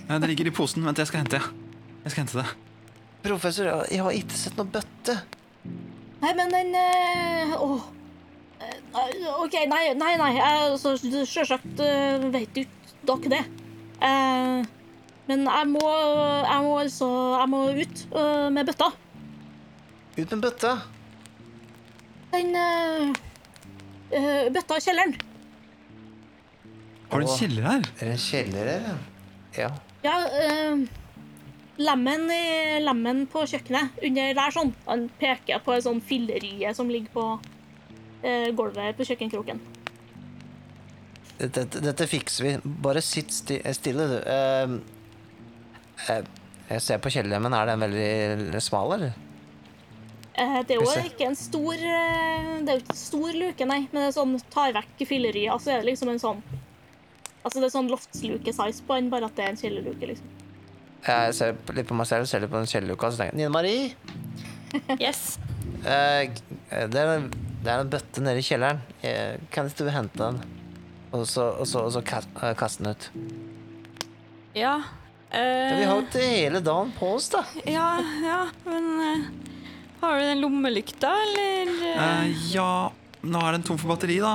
Den 0.08 0.24
det 0.24 0.32
ligger 0.32 0.50
i 0.50 0.54
posen. 0.56 0.82
Vent, 0.84 0.98
jeg 0.98 1.08
skal 1.08 1.22
hente. 1.22 1.38
Jeg 2.02 2.10
skal 2.12 2.24
hente 2.24 2.42
det. 2.42 2.48
Professor, 3.22 3.68
jeg- 3.86 4.02
har 4.02 4.12
ikke 4.18 4.36
sett 4.36 4.56
noen 4.58 4.72
bøtte. 4.74 5.14
Nei, 6.22 6.32
men 6.34 6.50
den 6.50 6.74
eh, 6.74 7.54
Åh. 7.62 7.84
Eh, 8.62 9.26
OK, 9.42 9.54
nei, 9.70 9.84
nei. 9.94 10.12
nei. 10.18 10.32
Sjølsagt 10.78 11.78
så, 11.78 11.86
uh, 11.86 12.26
vet 12.34 12.58
jo 12.58 12.64
ikke 12.66 13.06
dere 13.08 13.30
det. 13.32 13.42
Eh, 14.02 14.62
men 15.32 15.46
jeg 15.48 15.68
må, 15.72 15.88
jeg 16.44 16.64
må 16.66 16.72
altså 16.82 17.08
Jeg 17.40 17.48
må 17.48 17.60
ut 17.72 18.00
eh, 18.20 18.48
med 18.52 18.68
bøtta. 18.68 18.88
Ut 20.18 20.34
med 20.34 20.42
bøtta. 20.44 20.72
Den 22.32 22.56
eh, 22.60 23.20
eh, 24.12 24.50
bøtta 24.52 24.76
i 24.76 24.84
kjelleren. 24.84 25.16
Har 27.12 27.20
du 27.20 27.26
en 27.28 27.38
kjeller 27.38 27.68
her? 27.68 27.88
Er 27.98 28.10
det 28.10 28.12
en 28.18 28.22
kjeller 28.26 28.70
her? 28.72 29.00
ja? 29.56 29.72
Ja. 30.02 30.14
Uh, 30.32 30.84
lemmen, 31.80 32.24
i, 32.32 32.78
lemmen 32.84 33.26
på 33.32 33.44
kjøkkenet 33.48 34.00
under 34.04 34.32
der 34.36 34.54
sånn. 34.54 34.72
Han 34.88 35.08
peker 35.20 35.60
på 35.64 35.76
en 35.76 35.84
sånn 35.84 36.00
fillerie 36.04 36.72
som 36.76 36.90
ligger 36.92 37.12
på 37.12 37.26
eh, 38.24 38.48
gulvet 38.56 38.96
på 38.96 39.06
kjøkkenkroken. 39.08 39.60
Dette, 41.42 41.66
dette 41.82 42.08
fikser 42.08 42.46
vi. 42.46 42.56
Bare 42.84 43.04
sitt 43.04 43.32
sti 43.34 43.60
stille, 43.76 44.08
du. 44.12 44.18
Eh, 46.10 46.22
jeg 46.72 46.80
ser 46.82 46.98
på 47.04 47.10
kjellerlemmen. 47.12 47.52
Er 47.54 47.66
den 47.72 47.82
veldig 47.84 48.62
smal, 48.64 48.94
eller? 48.96 49.12
Eh, 50.34 50.58
det 50.64 50.76
er 50.76 50.80
jo 50.80 50.88
ikke 51.04 51.26
en 51.28 51.34
stor 51.36 51.74
eh, 51.76 52.46
Det 52.64 52.72
er 52.72 52.78
jo 52.78 52.80
ikke 52.80 52.94
en 52.94 53.00
stor 53.02 53.36
luke, 53.36 53.66
nei. 53.68 53.80
Men 53.92 53.98
det 54.00 54.06
er 54.08 54.14
sånn 54.16 54.36
tar 54.50 54.72
vekk 54.78 55.02
fyllerya, 55.10 55.58
så 55.60 55.74
er 55.74 55.82
det 55.82 55.90
liksom 55.92 56.08
en 56.14 56.22
sånn 56.22 56.40
Altså 57.42 57.58
det 57.58 57.66
er 57.66 57.72
sånn 57.74 57.90
loftsluke-size 57.90 58.84
på 58.86 58.94
den, 58.96 59.10
bare 59.10 59.26
at 59.26 59.34
det 59.36 59.44
er 59.44 59.50
en 59.50 59.56
kjellerluke, 59.58 60.06
liksom. 60.12 60.28
Jeg 61.02 61.32
ser 61.34 61.56
litt 61.74 61.88
på 61.88 61.96
meg 61.98 62.06
selv, 62.06 62.28
ser 62.30 62.38
litt 62.44 62.52
på 62.52 62.60
den 62.60 62.70
kjellerluka, 62.70 63.08
så 63.10 63.18
tenker 63.18 63.34
jeg 63.34 63.40
Nine 63.42 63.50
Marie, 63.50 63.88
Yes. 65.02 65.38
eh, 65.82 66.30
det, 66.70 67.00
er, 67.02 67.10
en- 67.16 67.32
det 67.64 67.72
er 67.74 67.82
en 67.82 67.90
bøtte 67.90 68.22
nede 68.22 68.38
i 68.38 68.46
kjelleren. 68.46 68.78
Kan 69.50 69.66
ikke 69.68 69.88
du 69.88 69.90
hente 69.90 70.16
den? 70.22 70.38
Og 71.12 71.26
så, 71.28 71.48
og 71.58 71.66
så, 71.68 71.82
og 71.82 71.92
så 71.92 72.00
kaste 72.06 72.78
den 72.86 72.94
ut. 72.94 73.08
Ja. 74.56 74.76
Ja, 75.32 75.76
vi 75.78 75.84
har 75.88 75.96
eh, 75.96 76.02
jo 76.02 76.08
til 76.12 76.26
hele 76.28 76.60
dagen 76.64 76.90
på 76.98 77.14
oss, 77.16 77.30
da. 77.32 77.40
ja, 77.64 77.86
ja, 78.24 78.40
men 78.66 78.88
eh, 79.00 79.22
Har 80.02 80.18
du 80.18 80.26
den 80.26 80.42
lommelykta, 80.42 81.08
eller? 81.24 81.72
eh? 81.88 82.04
Eh, 82.04 82.46
ja, 82.52 82.90
nå 83.22 83.40
er 83.46 83.56
den 83.56 83.64
tom 83.64 83.78
for 83.80 83.94
batteri, 83.94 84.18
da. 84.20 84.34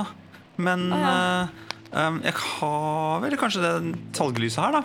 Men 0.58 0.88
Å, 0.90 0.98
ja. 0.98 1.14
eh, 1.14 2.02
em, 2.02 2.18
jeg 2.26 2.34
har 2.40 3.20
vel 3.22 3.36
kanskje 3.38 3.62
det 3.62 3.72
talglyset 4.16 4.62
her, 4.64 4.78
da. 4.80 4.84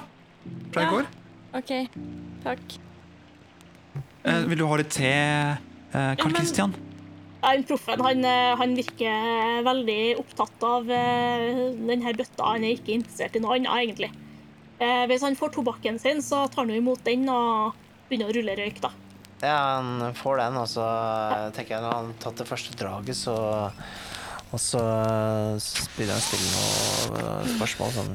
Fra 0.76 0.84
Ja. 0.86 0.92
går. 0.92 1.10
OK. 1.58 1.74
Takk. 2.44 2.78
Eh, 4.24 4.42
vil 4.52 4.58
du 4.62 4.68
ha 4.70 4.78
litt 4.80 4.92
te, 4.94 5.10
eh, 5.14 6.16
Carl 6.20 6.30
men- 6.32 6.36
Christian? 6.42 6.76
Ja, 7.44 7.50
han 7.50 7.64
proffen 7.68 8.00
han, 8.00 8.24
eh, 8.24 8.56
han 8.56 8.76
virker 8.78 9.64
veldig 9.66 10.18
opptatt 10.22 10.64
av 10.64 10.90
eh, 10.90 11.74
denne 11.76 12.14
bøtta. 12.16 12.54
Han 12.54 12.64
er 12.64 12.78
ikke 12.78 12.94
interessert 13.00 13.36
i 13.36 13.40
noe 13.44 13.58
annet, 13.58 13.74
egentlig. 13.82 14.12
Eh, 14.80 15.04
hvis 15.10 15.24
han 15.26 15.38
får 15.38 15.54
tobakken 15.58 16.00
sin, 16.02 16.22
så 16.26 16.48
tar 16.52 16.66
han 16.66 16.76
imot 16.76 17.04
den 17.06 17.28
og 17.32 17.78
begynner 18.10 18.32
å 18.32 18.36
rulle 18.38 18.56
røyk, 18.58 18.82
da. 18.84 18.92
Ja, 19.44 19.58
han 19.78 20.16
får 20.16 20.40
den, 20.40 20.58
og 20.62 20.70
så 20.72 20.84
ja. 20.88 21.50
tenker 21.56 21.76
jeg 21.76 21.84
når 21.84 21.96
han 21.98 22.12
har 22.14 22.20
tatt 22.24 22.40
det 22.40 22.48
første 22.48 22.78
draget, 22.80 23.18
så 23.18 23.36
Og 24.54 24.62
så 24.62 24.80
så 25.60 25.86
begynner 25.96 26.14
han 26.14 26.22
å 26.22 26.28
stille 26.30 26.48
noen 26.54 27.20
eh, 27.20 27.52
spørsmål 27.56 27.94
sånn 27.96 28.12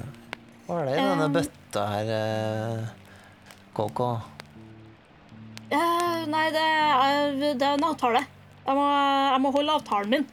Hva 0.68 0.81
er 0.81 0.87
det 0.87 0.94
i 0.94 1.03
denne 1.03 1.27
Um. 1.27 1.35
bøtta 1.35 1.85
her, 1.92 2.12
eh, 2.16 2.81
KK? 3.77 4.01
Eh, 5.68 6.18
nei, 6.33 6.47
det 6.55 6.64
er, 6.64 7.33
det 7.61 7.66
er 7.66 7.75
en 7.77 7.88
avtale. 7.90 8.23
Jeg 8.64 8.77
må, 8.77 8.85
jeg 9.35 9.40
må 9.44 9.53
holde 9.59 9.77
avtalen 9.81 10.14
min. 10.14 10.29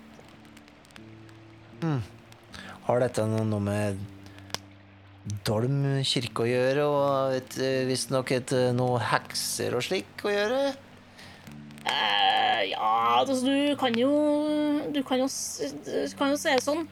Har 2.86 3.02
dette 3.02 3.26
noe 3.28 3.60
med 3.62 4.00
Dolm 5.26 6.04
kirke 6.06 6.44
å 6.44 6.50
gjøre, 6.50 6.84
og 6.86 7.56
eh, 7.58 7.86
visstnok 7.90 8.30
eh, 8.36 8.68
noe 8.78 9.00
hekser 9.02 9.74
og 9.74 9.82
slik 9.82 10.22
å 10.22 10.30
gjøre? 10.30 10.60
Eh, 11.86 12.62
ja, 12.70 12.92
altså, 13.20 13.40
du 13.46 13.76
kan 13.78 13.94
jo 13.98 14.10
Du 14.94 15.02
kan 15.06 15.22
jo, 15.22 15.28
du 15.30 16.14
kan 16.18 16.34
jo 16.34 16.38
se 16.42 16.54
det 16.54 16.66
sånn. 16.66 16.86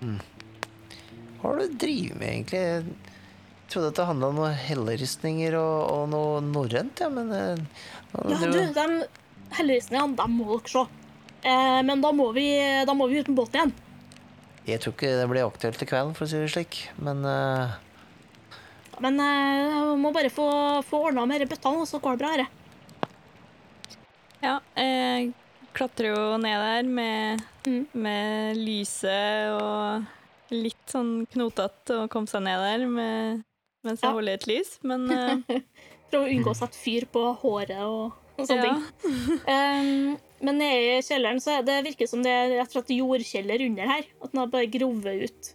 Hva 0.00 1.50
har 1.50 1.60
du 1.60 1.76
drevet 1.80 2.16
med, 2.16 2.28
egentlig? 2.30 2.64
Jeg 2.64 3.68
trodde 3.72 3.92
at 3.92 4.00
det 4.00 4.08
handla 4.08 4.32
om 4.32 4.40
noen 4.40 4.58
helleristninger 4.64 5.56
og, 5.60 5.78
og 5.92 6.04
noe 6.12 6.42
norrønt, 6.48 7.04
ja, 7.04 7.12
men 7.12 7.32
eh, 7.32 7.64
Ja, 8.14 8.40
du, 8.40 8.60
de 8.72 8.88
helleristningene, 9.58 10.16
dem 10.16 10.36
må 10.40 10.48
dere 10.54 10.72
se. 10.72 10.88
Eh, 11.44 11.80
men 11.84 12.00
da 12.00 12.12
må, 12.16 12.30
vi, 12.32 12.48
da 12.88 12.96
må 12.96 13.12
vi 13.12 13.20
ut 13.20 13.28
med 13.28 13.42
båten 13.42 13.60
igjen. 13.60 13.74
Jeg 14.64 14.80
tror 14.80 14.94
ikke 14.96 15.10
det 15.20 15.28
blir 15.28 15.44
aktuelt 15.44 15.82
i 15.84 15.88
kveld, 15.88 16.14
for 16.16 16.24
å 16.24 16.30
si 16.30 16.40
det 16.40 16.50
slik. 16.54 16.78
Men 17.04 17.24
uh... 17.28 17.74
Men 19.02 19.18
uh, 19.18 19.26
jeg 19.26 19.96
må 20.00 20.12
bare 20.14 20.30
få, 20.32 20.46
få 20.86 21.00
ordna 21.10 21.24
med 21.26 21.42
disse 21.42 21.52
bøttene, 21.52 21.82
og 21.82 21.88
så 21.90 21.98
går 22.02 22.14
det 22.14 22.22
bra. 22.22 22.30
Her. 22.34 22.44
Ja, 24.44 24.54
jeg 24.78 25.32
klatrer 25.74 26.12
jo 26.12 26.36
ned 26.42 26.60
der 26.68 26.88
med, 27.00 27.44
Mm. 27.64 27.86
med 27.96 28.58
lyset 28.60 29.54
og 29.56 30.52
litt 30.52 30.90
sånn 30.92 31.22
knotete 31.32 32.02
å 32.02 32.08
komme 32.12 32.28
seg 32.28 32.42
ned 32.44 32.60
der 32.60 32.82
med, 32.92 33.38
mens 33.80 34.02
jeg 34.02 34.10
Ja. 34.10 34.12
holder 34.18 34.36
et 34.36 34.44
lys, 34.50 34.74
men 34.84 35.06
uh... 35.14 35.60
Prøve 36.12 36.26
å 36.28 36.34
unngå 36.34 36.52
å 36.52 36.58
sette 36.58 36.76
fyr 36.76 37.06
på 37.10 37.22
håret 37.40 37.80
og, 37.88 38.12
og 38.36 38.44
sånne 38.46 38.68
ja. 38.68 38.74
ting. 39.00 39.16
Um, 39.54 40.18
men 40.44 40.60
nede 40.60 40.98
i 40.98 41.02
kjelleren 41.04 41.42
så 41.42 41.58
det 41.66 41.82
virker 41.86 42.08
som 42.10 42.22
det 42.24 42.32
er 42.32 42.56
rett 42.58 42.70
og 42.70 42.78
slett 42.78 42.96
jordkjeller 42.96 43.64
under 43.66 43.90
her. 43.90 44.08
At 44.20 44.32
den 44.32 44.42
har 44.42 44.50
bare 44.52 44.70
grovet 44.72 45.28
ut. 45.28 45.52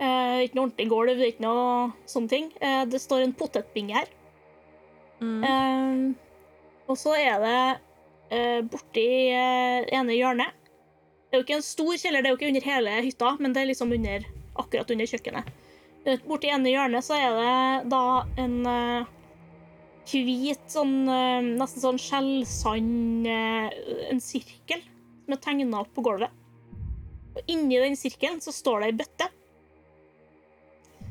Eh, 0.00 0.36
ikke 0.46 0.56
noe 0.56 0.66
ordentlig 0.68 0.88
gulv, 0.88 1.22
ikke 1.26 1.44
noe 1.44 1.64
sånne 2.08 2.32
ting. 2.32 2.50
Eh, 2.60 2.82
det 2.88 3.02
står 3.02 3.26
en 3.26 3.36
potetbinge 3.36 3.96
her. 3.98 4.12
Mm. 5.20 5.40
Eh, 5.44 6.28
og 6.90 6.98
så 6.98 7.14
er 7.18 7.42
det 7.44 7.58
eh, 8.32 8.60
borti 8.64 9.08
eh, 9.36 9.84
ene 9.92 10.14
hjørnet 10.16 10.54
Det 11.28 11.36
er 11.36 11.42
jo 11.42 11.44
ikke 11.44 11.58
en 11.58 11.66
stor 11.66 11.90
kjeller, 11.92 12.22
det 12.22 12.30
er 12.30 12.32
jo 12.32 12.38
ikke 12.38 12.48
under 12.48 12.68
hele 12.70 12.94
hytta, 13.04 13.34
men 13.38 13.52
det 13.54 13.60
er 13.62 13.68
liksom 13.68 13.92
under, 13.94 14.24
akkurat 14.58 14.94
under 14.96 15.10
kjøkkenet. 15.10 15.52
Eh, 16.04 16.20
Borti 16.24 16.48
ene 16.50 16.72
hjørnet 16.72 17.04
så 17.06 17.18
er 17.20 17.36
det 17.36 17.90
da 17.92 18.04
en 18.40 18.56
eh, 18.66 19.10
hvit, 20.12 20.62
sånn 20.72 21.08
eh, 21.08 21.40
nesten 21.60 21.82
sånn 21.82 22.00
skjellsand 22.00 23.28
eh, 23.30 23.74
En 24.10 24.22
sirkel 24.22 24.82
som 24.82 25.36
er 25.36 25.42
tegna 25.44 25.82
opp 25.82 25.92
på 25.94 26.04
gulvet. 26.04 26.32
Og 27.36 27.52
inni 27.52 27.78
den 27.78 27.98
sirkelen 27.98 28.40
så 28.42 28.52
står 28.54 28.82
det 28.82 28.88
ei 28.90 28.96
bøtte. 28.98 29.28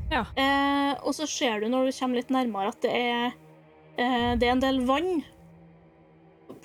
Ja. 0.09 0.25
Eh, 0.33 0.93
og 1.05 1.13
så 1.15 1.27
ser 1.29 1.61
du 1.61 1.69
når 1.69 1.87
du 1.87 1.95
kommer 1.95 2.19
litt 2.19 2.33
nærmere, 2.33 2.73
at 2.73 2.81
det 2.83 2.91
er, 2.91 3.37
eh, 3.95 4.33
det 4.41 4.49
er 4.49 4.55
en 4.55 4.63
del 4.63 4.81
vann 4.89 5.21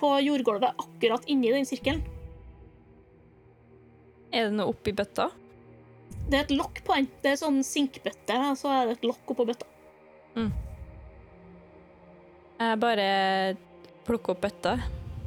på 0.01 0.11
jordgulvet 0.25 0.75
akkurat 0.81 1.29
inni 1.31 1.53
den 1.55 1.69
sirkelen. 1.69 2.03
Er 4.35 4.49
det 4.49 4.59
noe 4.59 4.73
oppi 4.73 4.95
bøtta? 4.97 5.29
Det 6.25 6.39
er 6.39 6.47
et 6.47 6.57
lokk 6.57 6.81
på 6.87 6.97
den. 6.97 7.11
Det 7.23 7.35
er 7.35 7.39
sånn 7.39 7.61
sinkbøtte, 7.67 8.39
så 8.59 8.73
er 8.73 8.89
det 8.89 8.99
et 8.99 9.11
lokk 9.13 9.35
oppå 9.37 9.47
bøtta. 9.53 9.69
Jeg 12.61 12.79
bare 12.81 13.07
plukker 14.07 14.35
opp 14.35 14.43
bøtta. 14.45 14.75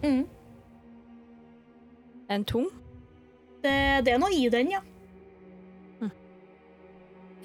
Mm. 0.03 0.23
Den 2.29 2.45
tung? 2.47 2.67
Det, 3.63 3.73
det 4.05 4.13
er 4.13 4.21
noe 4.21 4.33
i 4.35 4.47
den, 4.53 4.71
ja. 4.75 4.83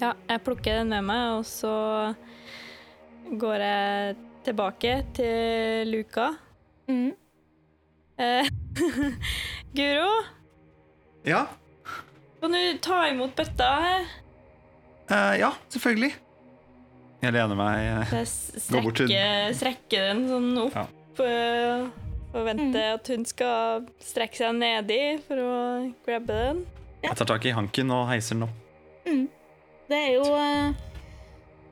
Ja, 0.01 0.09
jeg 0.27 0.41
plukker 0.43 0.79
den 0.81 0.89
med 0.91 1.05
meg, 1.07 1.37
og 1.37 1.45
så 1.47 1.71
går 3.39 3.61
jeg 3.63 4.15
tilbake 4.43 4.93
til 5.15 5.91
luka. 5.93 6.25
Mm. 6.91 7.11
Eh, 8.19 8.49
Guro, 9.77 10.09
Ja, 11.25 11.45
kan 12.41 12.51
du 12.51 12.59
ta 12.83 12.97
imot 13.07 13.31
bøtta 13.37 13.69
her? 13.85 14.09
eh, 15.07 15.33
ja 15.39 15.53
selvfølgelig. 15.71 16.11
Jeg 17.23 17.31
lener 17.31 17.55
meg 17.55 17.77
eh, 17.79 18.13
Jeg 18.17 18.27
s- 18.27 18.67
Gå 18.71 18.81
bort 18.83 18.97
til- 18.99 19.13
strekke 19.55 19.99
den 20.09 20.25
sånn 20.27 20.49
opp. 20.65 20.75
Ja. 20.75 20.87
Forvente 22.33 22.79
Mm. 22.81 22.93
at 22.95 23.07
hun 23.07 23.25
skal 23.29 23.83
strekke 24.01 24.35
seg 24.39 24.55
nedi 24.57 25.01
for 25.27 25.37
å 25.37 25.93
grabbe 26.05 26.27
den. 26.33 26.63
Jeg 27.03 27.15
tar 27.19 27.25
tak 27.29 27.45
i 27.45 27.51
hanken 27.53 27.91
og 27.93 28.07
heiser 28.09 28.33
den 28.35 28.43
opp. 28.47 28.57
Mm. 29.05 29.27
Det 29.89 29.99
er 29.99 30.13
jo 30.15 30.25
eh, 30.33 30.73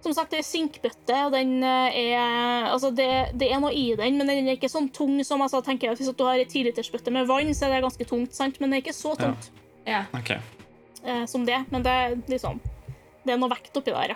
Som 0.01 0.13
sagt, 0.17 0.31
det 0.31 0.39
er 0.39 0.47
sinkbøtte, 0.47 1.13
og 1.27 1.31
den 1.31 1.63
eh, 1.63 2.13
er 2.15 2.65
Altså, 2.71 2.89
det, 2.95 3.37
det 3.37 3.51
er 3.51 3.59
noe 3.61 3.71
i 3.71 3.95
den, 3.95 4.17
men 4.17 4.27
den 4.27 4.47
er 4.47 4.55
ikke 4.57 4.69
sånn 4.69 4.91
tung 4.93 5.23
som 5.23 5.41
altså, 5.41 5.61
tenker 5.63 5.89
jeg, 5.89 5.97
Hvis 5.99 6.15
du 6.17 6.23
har 6.25 6.35
ei 6.41 6.45
tilitersbøtte 6.45 7.11
med 7.13 7.27
vann, 7.27 7.51
så 7.53 7.67
er 7.67 7.75
det 7.75 7.83
ganske 7.85 8.07
tungt, 8.09 8.33
sant? 8.33 8.59
Men 8.59 8.69
det 8.71 8.77
er 8.79 8.85
ikke 8.87 8.97
så 8.97 9.15
tungt 9.17 9.49
Ja. 9.87 10.05
Ok. 10.13 10.31
eh, 11.05 11.25
som 11.25 11.45
det. 11.45 11.65
Men 11.71 11.83
det 11.83 11.91
er 11.91 12.15
liksom 12.27 12.59
Det 13.25 13.33
er 13.33 13.37
noe 13.37 13.49
vekt 13.49 13.73
oppi 13.77 13.91
der, 13.93 14.07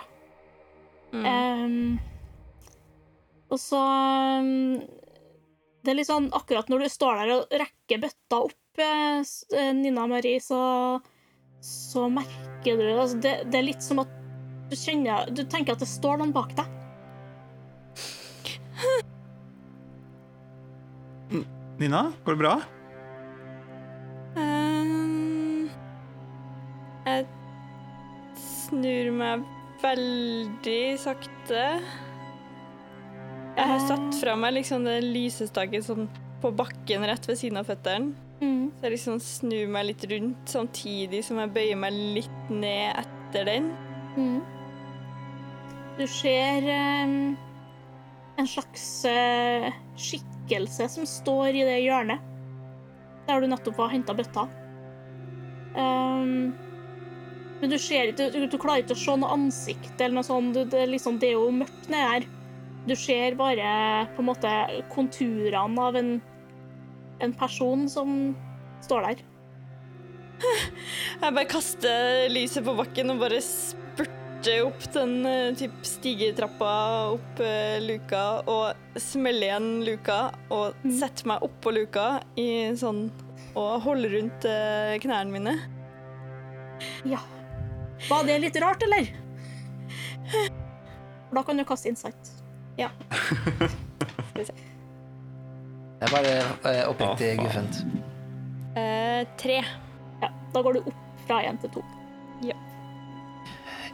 Mm. 1.16 1.24
Um, 1.26 1.98
og 3.48 3.60
så 3.62 3.78
um, 4.42 4.80
Det 5.80 5.92
er 5.92 5.96
litt 6.00 6.10
sånn 6.10 6.26
akkurat 6.34 6.68
når 6.68 6.84
du 6.84 6.88
står 6.92 7.20
der 7.20 7.32
og 7.36 7.58
rekker 7.62 8.02
bøtta 8.02 8.40
opp, 8.48 8.80
eh, 8.82 9.22
eh, 9.56 9.72
Nina 9.78 10.04
Marie, 10.10 10.40
så, 10.42 10.60
så 11.64 12.08
merker 12.12 12.76
du 12.80 12.86
altså 12.90 13.20
det, 13.22 13.36
det 13.52 13.60
er 13.60 13.68
litt 13.70 13.86
som 13.86 14.02
at 14.02 14.10
du 14.66 14.74
kjenner 14.74 15.30
Du 15.30 15.44
tenker 15.46 15.76
at 15.76 15.82
det 15.84 15.88
står 15.88 16.18
noen 16.18 16.34
bak 16.34 16.56
deg. 16.58 16.66
Nina, 21.78 22.12
går 22.24 22.34
det 22.34 22.40
bra? 22.40 22.54
Um, 24.36 25.68
jeg 27.06 27.26
snur 28.40 29.10
meg 29.16 29.44
veldig 29.82 30.82
sakte. 31.00 31.64
Jeg 33.56 33.70
har 33.72 33.82
satt 33.88 34.18
fra 34.20 34.34
meg 34.38 34.58
liksom 34.58 34.84
den 34.84 35.10
lysestaken 35.14 35.84
sånn 35.84 36.08
på 36.42 36.52
bakken 36.52 37.06
rett 37.08 37.24
ved 37.28 37.40
siden 37.40 37.60
av 37.60 37.68
føttene. 37.68 38.12
Mm. 38.42 38.68
Så 38.76 38.84
jeg 38.84 38.92
liksom 38.92 39.20
snur 39.24 39.72
meg 39.72 39.88
litt 39.88 40.04
rundt 40.10 40.52
samtidig 40.52 41.22
som 41.24 41.40
jeg 41.40 41.54
bøyer 41.54 41.80
meg 41.80 41.96
litt 42.18 42.52
ned 42.52 43.00
etter 43.00 43.48
den. 43.48 43.70
Mm. 44.16 44.40
Du 45.96 46.04
ser 46.12 46.68
um, 46.68 47.16
en 48.36 48.50
slags 48.52 48.86
uh, 49.08 49.70
skikkelse 49.96 50.90
som 50.92 51.08
står 51.08 51.56
i 51.56 51.64
det 51.64 51.80
hjørnet 51.86 52.32
der 53.26 53.42
du 53.42 53.48
nettopp 53.50 53.80
har 53.82 53.90
henta 53.90 54.14
bøtta. 54.14 54.44
Ehm, 55.76 56.52
men 57.60 57.72
du 57.72 57.78
ser 57.80 58.12
ikke 58.12 58.30
du, 58.34 58.42
du 58.52 58.58
klarer 58.60 58.84
ikke 58.84 58.96
å 58.96 59.00
se 59.00 59.14
noe 59.16 59.32
ansikt 59.36 60.00
eller 60.00 60.18
noe 60.18 60.26
sånt. 60.26 60.52
Du, 60.56 60.64
det, 60.68 60.86
liksom, 60.92 61.16
det 61.22 61.30
er 61.32 61.38
jo 61.38 61.52
mørkt 61.62 61.88
nedi 61.92 62.02
her. 62.10 62.26
Du 62.86 62.94
ser 62.94 63.34
bare 63.38 63.70
på 64.14 64.22
en 64.22 64.28
måte 64.28 64.50
konturene 64.92 65.86
av 65.88 65.96
en, 65.98 66.10
en 67.24 67.32
person 67.34 67.88
som 67.90 68.12
står 68.84 69.08
der. 69.08 69.24
Jeg 70.36 71.32
bare 71.32 71.48
kaster 71.48 72.28
lyset 72.30 72.62
på 72.66 72.74
bakken 72.76 73.14
og 73.14 73.22
bare 73.24 73.40
spurter 73.42 74.66
opp 74.66 74.84
den 74.94 75.14
eh, 75.26 75.54
typ 75.58 75.78
stigetrappa 75.88 76.72
opp 77.14 77.40
eh, 77.42 77.78
luka 77.82 78.24
og 78.44 79.00
smeller 79.00 79.48
igjen 79.48 79.70
luka 79.88 80.18
og 80.52 80.76
Mm. 80.84 80.92
setter 81.00 81.26
meg 81.32 81.42
oppå 81.48 81.72
luka 81.74 82.04
i 82.38 82.46
sånn 82.78 83.06
og 83.56 83.80
holder 83.88 84.12
rundt 84.12 84.44
eh, 84.46 84.98
knærne 85.02 85.32
mine. 85.32 85.56
Ja. 87.08 87.22
Var 88.10 88.24
det 88.28 88.38
litt 88.44 88.56
rart, 88.62 88.82
eller? 88.82 89.08
Da 91.34 91.42
kan 91.42 91.56
du 91.56 91.64
kaste 91.64 91.88
insight. 91.88 92.32
det 92.76 92.90
er 96.04 96.12
bare 96.12 96.32
eh, 96.38 96.82
oppriktig 96.88 97.32
ah, 97.34 97.42
guffent. 97.42 97.82
Eh, 98.76 99.22
tre. 99.40 99.62
Ja, 100.22 100.30
da 100.52 100.62
går 100.62 100.72
du 100.76 100.80
opp 100.84 101.26
fra 101.26 101.42
én 101.48 101.60
til 101.62 101.72
to. 101.78 101.84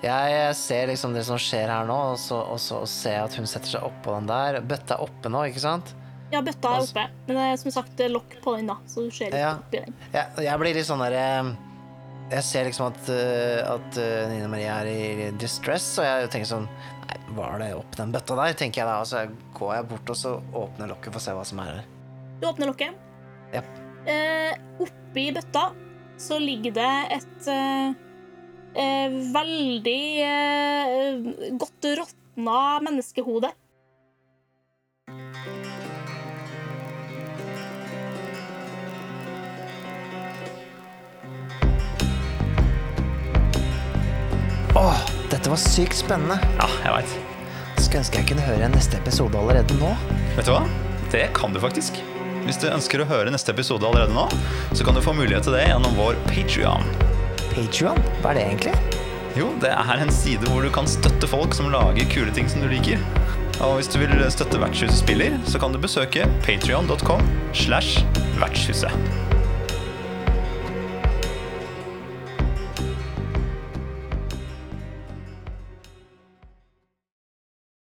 Jeg 0.02 0.54
ser 0.58 0.88
liksom 0.90 1.12
det 1.14 1.22
som 1.28 1.38
skjer 1.38 1.70
her 1.70 1.86
nå, 1.86 1.96
og 2.12 2.18
så, 2.18 2.40
og 2.42 2.58
så 2.58 2.80
ser 2.90 3.20
jeg 3.20 3.26
at 3.28 3.36
hun 3.38 3.46
setter 3.46 3.76
seg 3.76 3.84
oppå 3.86 4.16
den 4.16 4.26
der. 4.26 4.58
Bøtta 4.66 4.96
er 4.96 5.04
oppe 5.04 5.30
nå, 5.30 5.44
ikke 5.52 5.62
sant? 5.62 5.92
Ja, 6.32 6.40
bøtta 6.42 6.72
er 6.74 6.86
oppe, 6.88 7.04
men 7.28 7.38
det 7.38 7.44
er 7.52 7.60
som 7.60 7.74
sagt 7.74 8.00
lokk 8.10 8.34
på 8.42 8.56
den, 8.56 8.70
da, 8.72 8.80
så 8.90 9.04
du 9.06 9.12
ser 9.14 9.30
ikke 9.30 9.42
Ja. 9.44 9.52
oppi 9.60 9.84
den. 9.84 9.94
Ja, 10.14 10.24
jeg 10.42 10.58
blir 10.58 10.74
litt 10.74 10.88
sånn 10.88 11.04
der 11.04 11.14
eh, 11.20 11.52
Jeg 12.32 12.44
ser 12.48 12.64
liksom 12.64 12.88
at, 12.88 13.08
eh, 13.12 13.60
at 13.68 13.98
eh, 14.00 14.30
Nina 14.30 14.48
Marie 14.48 14.72
er 14.72 14.88
i 14.88 15.30
distress, 15.36 15.90
og 16.00 16.06
jeg 16.06 16.30
tenker 16.32 16.48
sånn 16.48 16.68
Nei, 17.02 17.18
var 17.36 17.58
det 17.60 17.72
opp 17.76 17.96
den 17.98 18.12
bøtta 18.14 18.38
der, 18.38 18.54
tenker 18.56 18.82
jeg 18.82 18.88
da. 18.88 18.98
Og 19.02 19.08
så 19.10 19.24
går 19.58 19.74
jeg 19.76 19.88
bort 19.90 20.12
og 20.14 20.16
så 20.16 20.34
åpner 20.62 20.92
lokket 20.94 21.12
for 21.12 21.20
å 21.20 21.24
se 21.26 21.34
hva 21.36 21.44
som 21.44 21.60
er 21.60 21.74
her. 21.74 21.88
Du 22.40 22.48
åpner 22.48 22.70
lokket. 22.72 22.96
Ja. 23.52 23.60
Eh, 24.08 24.54
oppi 24.80 25.28
bøtta 25.36 25.68
så 26.22 26.38
ligger 26.40 26.74
det 26.76 26.92
et 27.18 27.48
eh, 27.50 27.92
eh, 28.78 29.18
veldig 29.34 30.04
eh, 30.26 31.52
godt 31.60 31.90
råtna 32.00 32.62
menneskehode. 32.86 33.52
Åh, 44.74 44.96
dette 45.30 45.50
var 45.50 45.56
sykt 45.60 45.96
spennende. 46.00 46.38
Ja, 46.56 46.68
jeg 46.84 46.92
veit. 46.94 47.10
Skulle 47.76 48.00
ønske 48.00 48.22
jeg 48.22 48.28
kunne 48.30 48.44
høre 48.46 48.70
neste 48.72 48.96
episode 48.96 49.36
allerede 49.36 49.76
nå. 49.76 49.90
Vet 50.38 50.48
du 50.48 50.52
hva? 50.54 50.62
Det 51.12 51.26
kan 51.36 51.52
du 51.52 51.60
faktisk. 51.60 51.98
Hvis 52.46 52.56
du 52.62 52.70
ønsker 52.70 53.02
å 53.02 53.06
høre 53.10 53.34
neste 53.34 53.52
episode 53.52 53.84
allerede 53.84 54.16
nå, 54.16 54.24
så 54.72 54.86
kan 54.86 54.96
du 54.96 55.02
få 55.04 55.12
mulighet 55.14 55.44
til 55.44 55.58
det 55.58 55.66
gjennom 55.66 55.92
vår 55.98 56.16
Patrion. 56.30 56.88
Patreon? 57.52 58.00
Hva 58.22 58.32
er 58.32 58.40
det 58.40 58.46
egentlig? 58.46 59.02
Jo, 59.36 59.50
det 59.60 59.74
er 59.76 60.00
en 60.06 60.12
side 60.12 60.48
hvor 60.48 60.64
du 60.64 60.72
kan 60.72 60.88
støtte 60.88 61.28
folk 61.28 61.52
som 61.56 61.68
lager 61.72 62.08
kule 62.12 62.32
ting 62.32 62.48
som 62.48 62.64
du 62.64 62.70
liker. 62.72 63.00
Og 63.62 63.76
hvis 63.76 63.92
du 63.92 64.00
vil 64.00 64.16
støtte 64.32 64.60
Vertshuset 64.62 64.96
spiller, 65.02 65.36
så 65.44 65.60
kan 65.60 65.76
du 65.76 65.80
besøke 65.84 66.24
patrion.com 66.46 67.28
slash 67.52 68.00
vertshuset. 68.40 68.88